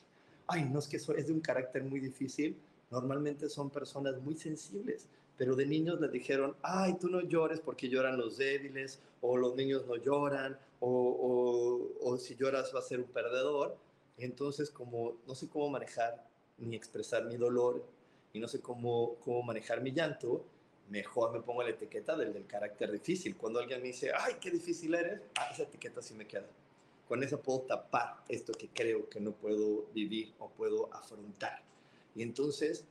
[0.46, 2.56] Ay, no es que eso es de un carácter muy difícil.
[2.90, 5.06] Normalmente son personas muy sensibles,
[5.38, 9.54] pero de niños les dijeron, ay, tú no llores porque lloran los débiles, o los
[9.54, 13.76] niños no lloran, o, o, o si lloras va a ser un perdedor.
[14.18, 16.26] Entonces, como no sé cómo manejar
[16.58, 17.84] ni expresar mi dolor
[18.32, 20.44] y no sé cómo, cómo manejar mi llanto,
[20.88, 23.36] mejor me pongo la etiqueta del, del carácter difícil.
[23.36, 26.48] Cuando alguien me dice, ay, qué difícil eres, ah, esa etiqueta sí me queda.
[27.06, 31.62] Con esa puedo tapar esto que creo que no puedo vivir o puedo afrontar.
[32.16, 32.84] Y entonces,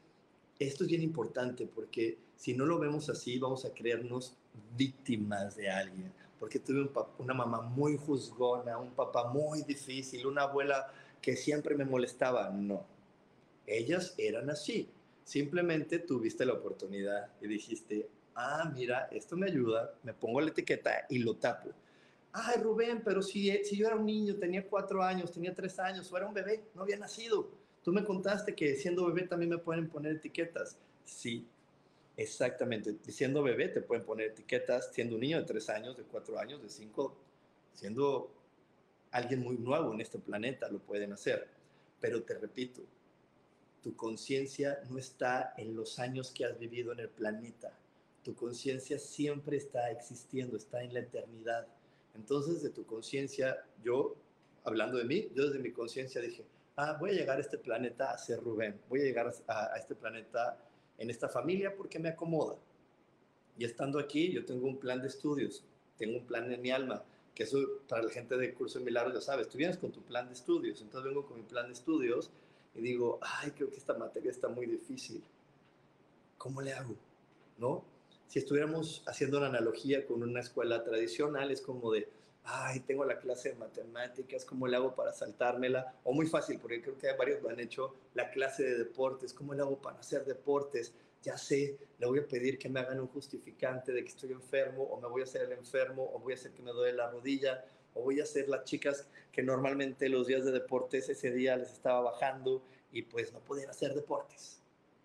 [0.59, 4.37] esto es bien importante porque si no lo vemos así, vamos a creernos
[4.77, 6.13] víctimas de alguien.
[6.39, 10.87] Porque tuve una mamá muy juzgona, un papá muy difícil, una abuela
[11.21, 12.49] que siempre me molestaba.
[12.49, 12.85] No,
[13.65, 14.89] ellas eran así
[15.27, 21.05] Simplemente tuviste la oportunidad y dijiste, ah, mira, esto me ayuda, me pongo la etiqueta
[21.09, 21.71] y lo tapo.
[22.31, 26.09] Ay, Rubén, pero si, si yo era un niño, tenía cuatro años, tenía tres años,
[26.09, 27.49] o era un bebé, no había nacido.
[27.83, 30.77] Tú me contaste que siendo bebé también me pueden poner etiquetas.
[31.03, 31.45] Sí,
[32.17, 32.97] exactamente.
[33.11, 36.61] Siendo bebé te pueden poner etiquetas, siendo un niño de tres años, de cuatro años,
[36.61, 37.15] de cinco,
[37.73, 38.31] siendo
[39.11, 41.47] alguien muy nuevo en este planeta, lo pueden hacer.
[42.01, 42.81] Pero te repito,
[43.81, 47.71] tu conciencia no está en los años que has vivido en el planeta.
[48.23, 51.67] Tu conciencia siempre está existiendo, está en la eternidad.
[52.15, 54.15] Entonces, de tu conciencia, yo,
[54.63, 56.43] hablando de mí, yo desde mi conciencia dije,
[56.75, 59.77] ah, voy a llegar a este planeta a ser Rubén, voy a llegar a, a
[59.77, 60.57] este planeta
[60.97, 62.55] en esta familia porque me acomoda.
[63.57, 65.63] Y estando aquí, yo tengo un plan de estudios,
[65.97, 69.13] tengo un plan en mi alma, que eso para la gente de Curso de Milagros
[69.13, 71.73] ya sabes, tú vienes con tu plan de estudios, entonces vengo con mi plan de
[71.73, 72.31] estudios
[72.75, 75.23] y digo, ay, creo que esta materia está muy difícil.
[76.37, 76.95] ¿Cómo le hago?
[77.57, 77.83] ¿No?
[78.27, 82.07] Si estuviéramos haciendo una analogía con una escuela tradicional, es como de,
[82.49, 85.93] ay, tengo la clase de matemáticas, ¿cómo le hago para saltármela?
[86.05, 89.53] O muy fácil, porque creo que varios lo han hecho, la clase de deportes, ¿cómo
[89.53, 90.93] le hago para hacer deportes?
[91.21, 94.83] Ya sé, le voy a pedir que me hagan un justificante de que estoy enfermo,
[94.83, 97.11] o me voy a hacer el enfermo, o voy a hacer que me duele la
[97.11, 101.57] rodilla, o voy a hacer las chicas que normalmente los días de deportes ese día
[101.57, 104.61] les estaba bajando y pues no podían hacer deportes.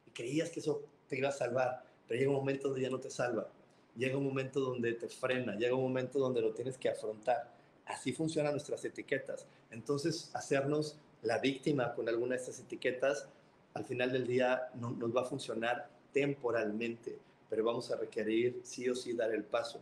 [0.07, 3.01] Y creías que eso te iba a salvar, pero llega un momento donde ya no
[3.01, 3.51] te salva.
[3.97, 7.53] Llega un momento donde te frena, llega un momento donde lo tienes que afrontar.
[7.85, 9.47] Así funcionan nuestras etiquetas.
[9.71, 13.29] Entonces, hacernos la víctima con alguna de estas etiquetas,
[13.75, 18.89] al final del día no, nos va a funcionar temporalmente, pero vamos a requerir sí
[18.89, 19.81] o sí dar el paso.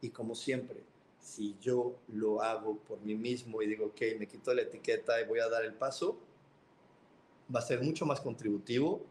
[0.00, 0.80] Y como siempre,
[1.20, 5.26] si yo lo hago por mí mismo y digo, ok, me quito la etiqueta y
[5.26, 6.18] voy a dar el paso,
[7.54, 9.04] va a ser mucho más contributivo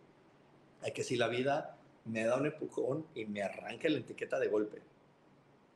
[0.82, 1.78] a que si la vida
[2.10, 4.82] me da un empujón y me arranca la etiqueta de golpe.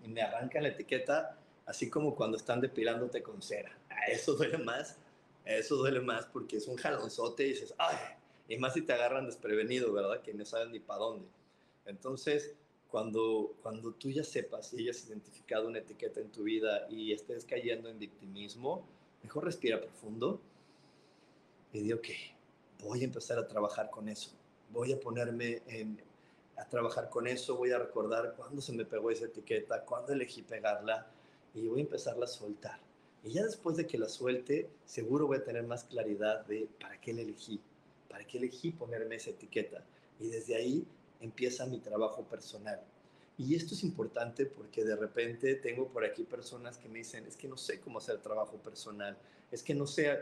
[0.04, 3.78] Y me arranca la etiqueta así como cuando están depilándote con cera.
[3.90, 4.98] A eso duele más,
[5.46, 7.96] a eso duele más porque es un jalonzote y dices, ay,
[8.48, 10.22] y más si te agarran desprevenido, ¿verdad?
[10.22, 11.28] Que no saben ni para dónde.
[11.86, 12.54] Entonces,
[12.90, 17.46] cuando, cuando tú ya sepas y hayas identificado una etiqueta en tu vida y estés
[17.46, 18.86] cayendo en victimismo,
[19.22, 20.42] mejor respira profundo
[21.72, 22.08] y di, ok,
[22.84, 24.32] voy a empezar a trabajar con eso,
[24.70, 25.62] voy a ponerme
[26.58, 30.42] a trabajar con eso, voy a recordar cuándo se me pegó esa etiqueta, cuándo elegí
[30.42, 31.08] pegarla
[31.54, 32.80] y voy a empezarla a soltar.
[33.24, 37.00] Y ya después de que la suelte, seguro voy a tener más claridad de para
[37.00, 37.60] qué la elegí,
[38.10, 39.84] para qué elegí ponerme esa etiqueta.
[40.20, 40.86] Y desde ahí
[41.22, 42.82] empieza mi trabajo personal.
[43.38, 47.36] Y esto es importante porque de repente tengo por aquí personas que me dicen, es
[47.36, 49.18] que no sé cómo hacer trabajo personal,
[49.52, 50.20] es que no sé,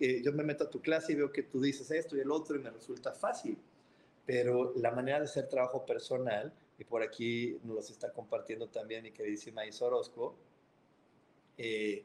[0.00, 2.30] eh, yo me meto a tu clase y veo que tú dices esto y el
[2.30, 3.58] otro y me resulta fácil,
[4.26, 9.02] pero la manera de hacer trabajo personal, y por aquí nos los está compartiendo también
[9.04, 10.36] mi queridísima Isa Orozco,
[11.56, 12.04] eh,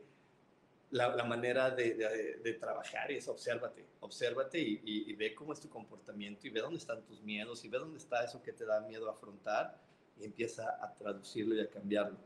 [0.91, 6.49] la, manera de, trabajar es obsérvate, obsérvate y, y, ve cómo es tu comportamiento y
[6.49, 9.80] ve dónde están tus miedos y ve dónde está eso que te da miedo afrontar
[10.19, 12.17] y empieza a traducirlo y a cambiarlo,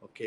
[0.00, 0.20] ¿ok?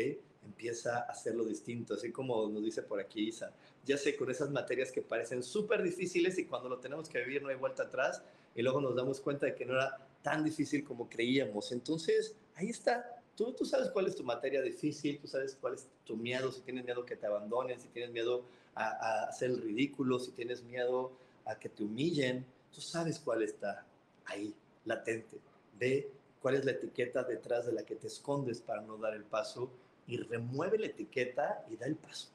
[0.46, 3.52] Empieza a hacerlo distinto, así como nos dice por aquí Isa.
[3.84, 7.42] Ya sé, con esas materias que parecen súper difíciles y cuando lo tenemos que vivir
[7.42, 8.22] no hay vuelta atrás
[8.54, 11.72] y luego nos damos cuenta de que no era tan difícil como creíamos.
[11.72, 15.86] Entonces, ahí está, Tú, tú, sabes cuál es tu materia difícil, tú sabes cuál es
[16.06, 19.60] tu miedo, si tienes miedo que te abandonen, si tienes miedo a, a, hacer el
[19.60, 21.12] ridículo, si tienes miedo
[21.44, 23.84] a que te humillen, tú sabes cuál está
[24.24, 24.54] ahí,
[24.86, 25.38] latente.
[25.78, 29.24] Ve cuál es la etiqueta detrás de la que te escondes para no dar el
[29.24, 29.70] paso
[30.06, 32.28] y remueve la etiqueta y da el paso.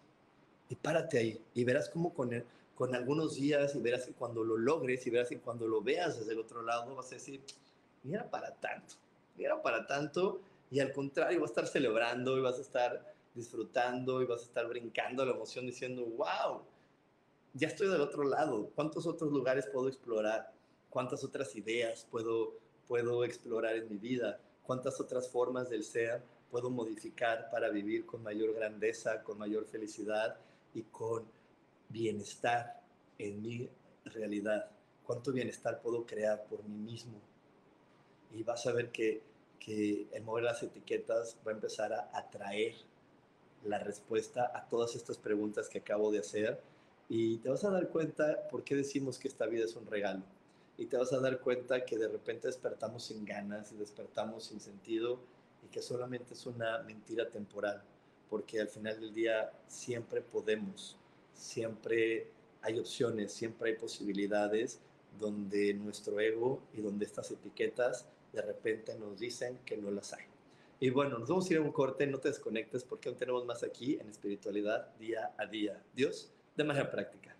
[0.69, 2.31] Y párate ahí y verás cómo con,
[2.75, 6.19] con algunos días y verás que cuando lo logres y verás que cuando lo veas
[6.19, 7.41] desde el otro lado vas a decir,
[8.03, 8.95] mira para tanto,
[9.37, 14.21] mira para tanto y al contrario vas a estar celebrando y vas a estar disfrutando
[14.21, 16.61] y vas a estar brincando la emoción diciendo, wow,
[17.53, 20.53] ya estoy del otro lado, ¿cuántos otros lugares puedo explorar?
[20.89, 22.53] ¿Cuántas otras ideas puedo
[22.91, 28.21] puedo explorar en mi vida, cuántas otras formas del ser puedo modificar para vivir con
[28.21, 30.37] mayor grandeza, con mayor felicidad
[30.73, 31.25] y con
[31.89, 32.81] bienestar
[33.17, 33.69] en mi
[34.05, 34.69] realidad.
[35.05, 37.19] Cuánto bienestar puedo crear por mí mismo.
[38.33, 39.23] Y vas a ver que,
[39.59, 42.75] que el mover las etiquetas va a empezar a atraer
[43.63, 46.61] la respuesta a todas estas preguntas que acabo de hacer
[47.07, 50.23] y te vas a dar cuenta por qué decimos que esta vida es un regalo
[50.77, 54.59] y te vas a dar cuenta que de repente despertamos sin ganas y despertamos sin
[54.59, 55.19] sentido
[55.63, 57.83] y que solamente es una mentira temporal,
[58.29, 60.97] porque al final del día siempre podemos,
[61.33, 62.27] siempre
[62.61, 64.79] hay opciones, siempre hay posibilidades
[65.19, 70.25] donde nuestro ego y donde estas etiquetas de repente nos dicen que no las hay.
[70.79, 73.45] Y bueno, nos vamos a ir a un corte, no te desconectes porque aún tenemos
[73.45, 75.81] más aquí en espiritualidad día a día.
[75.93, 77.35] Dios, de manera práctica.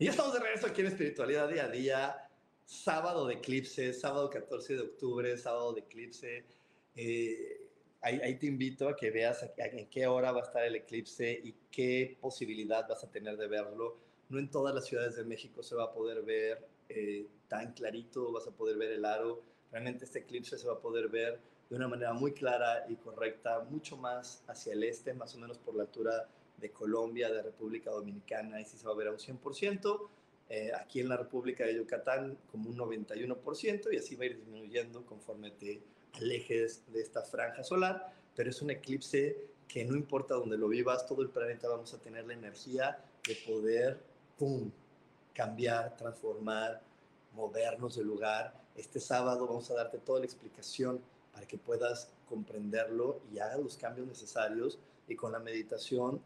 [0.00, 2.28] Y ya estamos de regreso aquí en Espiritualidad Día a Día,
[2.64, 6.46] sábado de eclipse, sábado 14 de octubre, sábado de eclipse.
[6.96, 7.68] Eh,
[8.00, 11.54] ahí, te invito a que veas en qué hora va a estar el eclipse y
[11.70, 13.98] qué posibilidad vas a tener de verlo.
[14.30, 18.32] No en todas las ciudades de México se va a poder ver eh, tan clarito,
[18.32, 19.42] vas a poder ver el aro.
[19.70, 21.38] Realmente este eclipse se va a poder ver
[21.68, 25.58] de una manera muy clara y correcta, mucho más hacia el este, más o menos
[25.58, 26.26] por la altura
[26.60, 30.08] de Colombia, de República Dominicana, y sí se va a ver a un 100%,
[30.48, 34.36] eh, aquí en la República de Yucatán como un 91%, y así va a ir
[34.36, 35.80] disminuyendo conforme te
[36.14, 41.06] alejes de esta franja solar, pero es un eclipse que no importa dónde lo vivas,
[41.06, 44.00] todo el planeta vamos a tener la energía de poder,
[44.36, 44.70] ¡pum!,
[45.32, 46.82] cambiar, transformar,
[47.34, 48.52] movernos de lugar.
[48.74, 51.00] Este sábado vamos a darte toda la explicación
[51.32, 56.20] para que puedas comprenderlo y hagas los cambios necesarios y con la meditación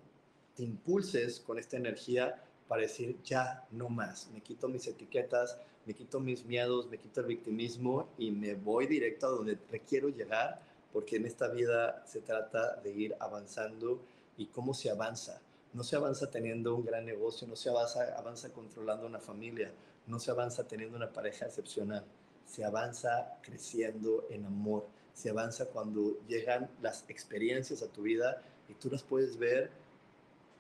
[0.55, 5.95] te impulses con esta energía para decir, ya, no más, me quito mis etiquetas, me
[5.95, 10.63] quito mis miedos, me quito el victimismo y me voy directo a donde requiero llegar,
[10.93, 14.01] porque en esta vida se trata de ir avanzando
[14.37, 15.41] y cómo se avanza.
[15.73, 19.73] No se avanza teniendo un gran negocio, no se avanza, avanza controlando una familia,
[20.07, 22.05] no se avanza teniendo una pareja excepcional,
[22.47, 28.75] se avanza creciendo en amor, se avanza cuando llegan las experiencias a tu vida y
[28.75, 29.71] tú las puedes ver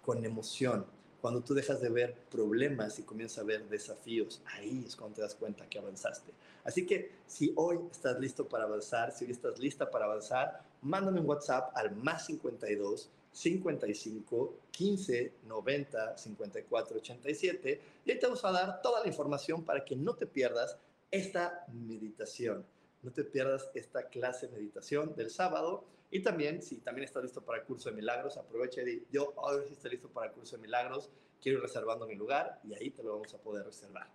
[0.05, 0.87] con emoción.
[1.21, 5.23] Cuando tú dejas de ver problemas y comienzas a ver desafíos, ahí es cuando te
[5.23, 6.33] das cuenta que avanzaste.
[6.65, 11.21] Así que si hoy estás listo para avanzar, si hoy estás lista para avanzar, mándame
[11.21, 18.53] un WhatsApp al más 52 55 15 90 54 87 y ahí te vamos a
[18.53, 20.77] dar toda la información para que no te pierdas
[21.11, 22.67] esta meditación.
[23.03, 25.85] No te pierdas esta clase de meditación del sábado
[26.15, 29.35] y también, si también estás listo para el curso de milagros, aprovecha y di, yo
[29.37, 31.11] ahora sí estoy listo para el curso de milagros,
[31.43, 34.09] quiero ir reservando mi lugar y ahí te lo vamos a poder reservar.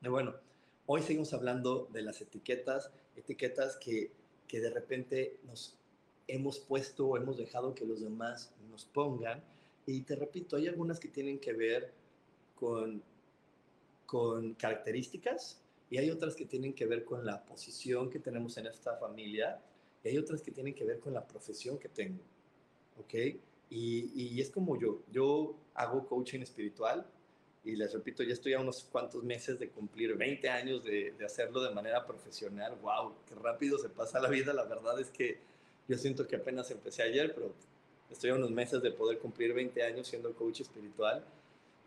[0.00, 0.34] Bueno,
[0.86, 4.10] hoy seguimos hablando de las etiquetas, etiquetas que,
[4.48, 5.76] que de repente nos
[6.28, 9.44] hemos puesto o hemos dejado que los demás nos pongan.
[9.84, 11.92] Y te repito, hay algunas que tienen que ver
[12.54, 13.02] con,
[14.06, 15.60] con características
[15.90, 19.60] y hay otras que tienen que ver con la posición que tenemos en esta familia
[20.04, 22.22] y hay otras que tienen que ver con la profesión que tengo.
[22.98, 23.14] ¿Ok?
[23.70, 27.06] Y, y es como yo, yo hago coaching espiritual
[27.64, 31.24] y les repito, ya estoy a unos cuantos meses de cumplir 20 años de, de
[31.24, 32.76] hacerlo de manera profesional.
[32.82, 33.14] ¡Wow!
[33.28, 34.52] ¡Qué rápido se pasa la vida!
[34.52, 35.38] La verdad es que
[35.88, 37.54] yo siento que apenas empecé ayer, pero
[38.10, 41.24] estoy a unos meses de poder cumplir 20 años siendo coach espiritual.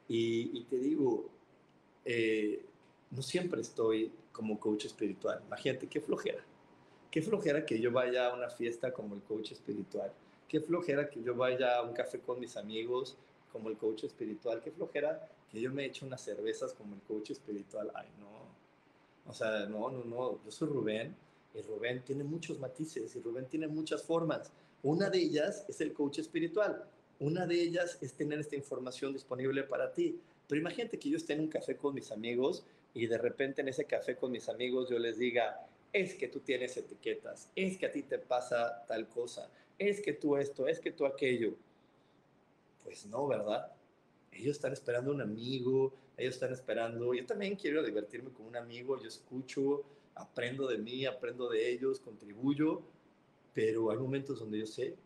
[0.07, 1.29] Y, y te digo,
[2.05, 2.63] eh,
[3.11, 5.41] no siempre estoy como coach espiritual.
[5.45, 6.43] Imagínate qué flojera.
[7.15, 10.11] Qué flojera que yo vaya a una fiesta como el coach espiritual.
[10.49, 13.15] Qué flojera que yo vaya a un café con mis amigos
[13.53, 14.59] como el coach espiritual.
[14.61, 17.89] Qué flojera que yo me eche unas cervezas como el coach espiritual.
[17.95, 19.31] Ay, no.
[19.31, 20.43] O sea, no, no, no.
[20.43, 21.15] Yo soy Rubén
[21.53, 24.51] y Rubén tiene muchos matices y Rubén tiene muchas formas.
[24.83, 26.83] Una de ellas es el coach espiritual.
[27.21, 30.19] Una de ellas es tener esta información disponible para ti.
[30.49, 33.69] Pero imagínate que yo esté en un café con mis amigos y de repente en
[33.69, 37.85] ese café con mis amigos yo les diga, es que tú tienes etiquetas, es que
[37.85, 41.55] a ti te pasa tal cosa, es que tú esto, es que tú aquello.
[42.83, 43.71] Pues no, ¿verdad?
[44.29, 49.01] Ellos están esperando un amigo, ellos están esperando, yo también quiero divertirme con un amigo,
[49.01, 49.83] yo escucho,
[50.15, 52.81] aprendo de mí, aprendo de ellos, contribuyo,
[53.53, 54.97] pero hay momentos donde yo sé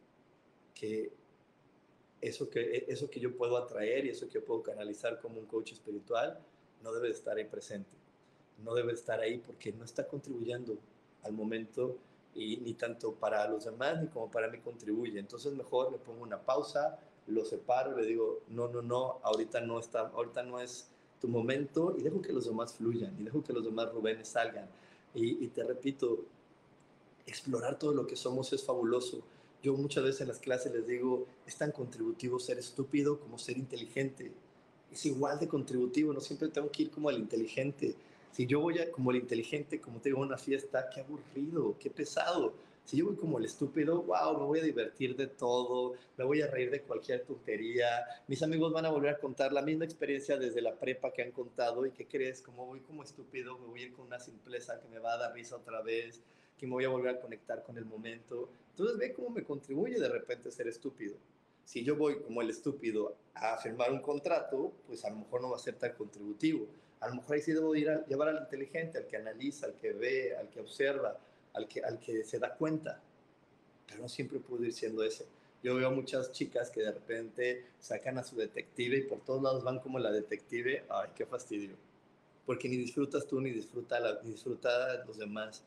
[0.73, 1.11] que
[2.19, 5.45] eso que, eso que yo puedo atraer y eso que yo puedo canalizar como un
[5.45, 6.43] coach espiritual
[6.81, 7.95] no debe estar ahí presente,
[8.63, 10.77] no debe estar ahí porque no está contribuyendo
[11.23, 11.97] al momento
[12.35, 15.19] y ni tanto para los demás ni como para mí contribuye.
[15.19, 19.79] Entonces mejor le pongo una pausa, lo separo, le digo, no, no, no, ahorita no
[19.79, 20.89] está, ahorita no es
[21.19, 24.67] tu momento y dejo que los demás fluyan y dejo que los demás Rubénes salgan.
[25.13, 26.19] Y, y te repito,
[27.25, 29.21] explorar todo lo que somos es fabuloso.
[29.61, 33.57] Yo muchas veces en las clases les digo, es tan contributivo ser estúpido como ser
[33.57, 34.31] inteligente.
[34.91, 37.95] Es igual de contributivo, no siempre tengo que ir como el inteligente.
[38.31, 41.75] Si yo voy a, como el inteligente, como te digo, a una fiesta, qué aburrido,
[41.79, 42.53] qué pesado.
[42.85, 46.41] Si yo voy como el estúpido, wow, me voy a divertir de todo, me voy
[46.41, 47.87] a reír de cualquier tontería.
[48.27, 51.31] Mis amigos van a volver a contar la misma experiencia desde la prepa que han
[51.31, 54.79] contado y qué crees, como voy como estúpido, me voy a ir con una simpleza
[54.79, 56.23] que me va a dar risa otra vez,
[56.57, 58.49] que me voy a volver a conectar con el momento.
[58.71, 61.15] Entonces ve cómo me contribuye de repente ser estúpido.
[61.65, 65.51] Si yo voy como el estúpido a firmar un contrato, pues a lo mejor no
[65.51, 66.65] va a ser tan contributivo.
[66.99, 69.75] A lo mejor ahí sí debo ir a llevar al inteligente, al que analiza, al
[69.75, 71.17] que ve, al que observa,
[71.53, 73.01] al que, al que se da cuenta.
[73.87, 75.25] Pero no siempre puedo ir siendo ese.
[75.63, 79.63] Yo veo muchas chicas que de repente sacan a su detective y por todos lados
[79.63, 80.85] van como la detective.
[80.89, 81.75] Ay, qué fastidio.
[82.45, 85.63] Porque ni disfrutas tú, ni disfruta, la, ni disfruta los demás.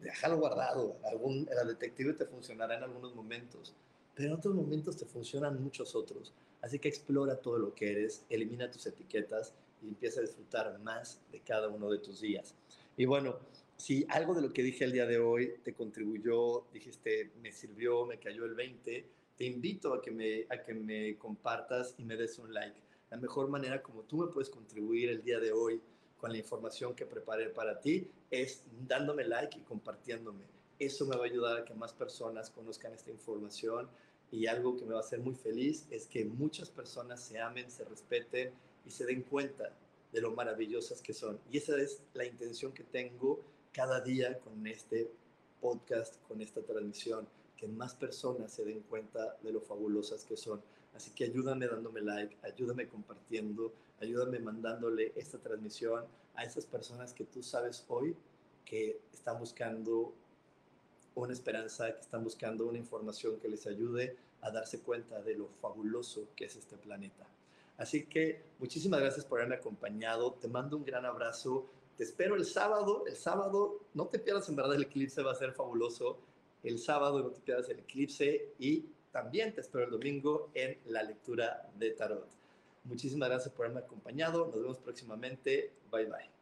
[0.00, 0.96] Déjalo guardado.
[1.04, 3.74] Algún, el detective te funcionará en algunos momentos,
[4.14, 6.32] pero en otros momentos te funcionan muchos otros.
[6.60, 11.20] Así que explora todo lo que eres, elimina tus etiquetas y empieza a disfrutar más
[11.30, 12.54] de cada uno de tus días.
[12.96, 13.38] Y bueno,
[13.76, 18.06] si algo de lo que dije el día de hoy te contribuyó, dijiste, me sirvió,
[18.06, 19.06] me cayó el 20,
[19.36, 22.80] te invito a que me, a que me compartas y me des un like.
[23.10, 25.80] La mejor manera como tú me puedes contribuir el día de hoy
[26.16, 30.44] con la información que preparé para ti es dándome like y compartiéndome.
[30.78, 33.88] Eso me va a ayudar a que más personas conozcan esta información
[34.30, 37.70] y algo que me va a hacer muy feliz es que muchas personas se amen,
[37.70, 38.52] se respeten
[38.86, 39.74] y se den cuenta
[40.12, 41.40] de lo maravillosas que son.
[41.50, 45.10] Y esa es la intención que tengo cada día con este
[45.60, 47.26] podcast, con esta transmisión,
[47.56, 50.60] que más personas se den cuenta de lo fabulosas que son.
[50.94, 56.04] Así que ayúdame dándome like, ayúdame compartiendo, ayúdame mandándole esta transmisión
[56.34, 58.16] a esas personas que tú sabes hoy
[58.64, 60.14] que están buscando
[61.14, 65.48] una esperanza, que están buscando una información que les ayude a darse cuenta de lo
[65.60, 67.26] fabuloso que es este planeta.
[67.76, 70.34] Así que muchísimas gracias por haberme acompañado.
[70.34, 71.66] Te mando un gran abrazo.
[71.96, 73.04] Te espero el sábado.
[73.06, 76.18] El sábado, no te pierdas en verdad el eclipse, va a ser fabuloso.
[76.62, 81.02] El sábado no te pierdas el eclipse y también te espero el domingo en la
[81.02, 82.28] lectura de tarot.
[82.84, 84.46] Muchísimas gracias por haberme acompañado.
[84.46, 85.72] Nos vemos próximamente.
[85.90, 86.41] Bye bye.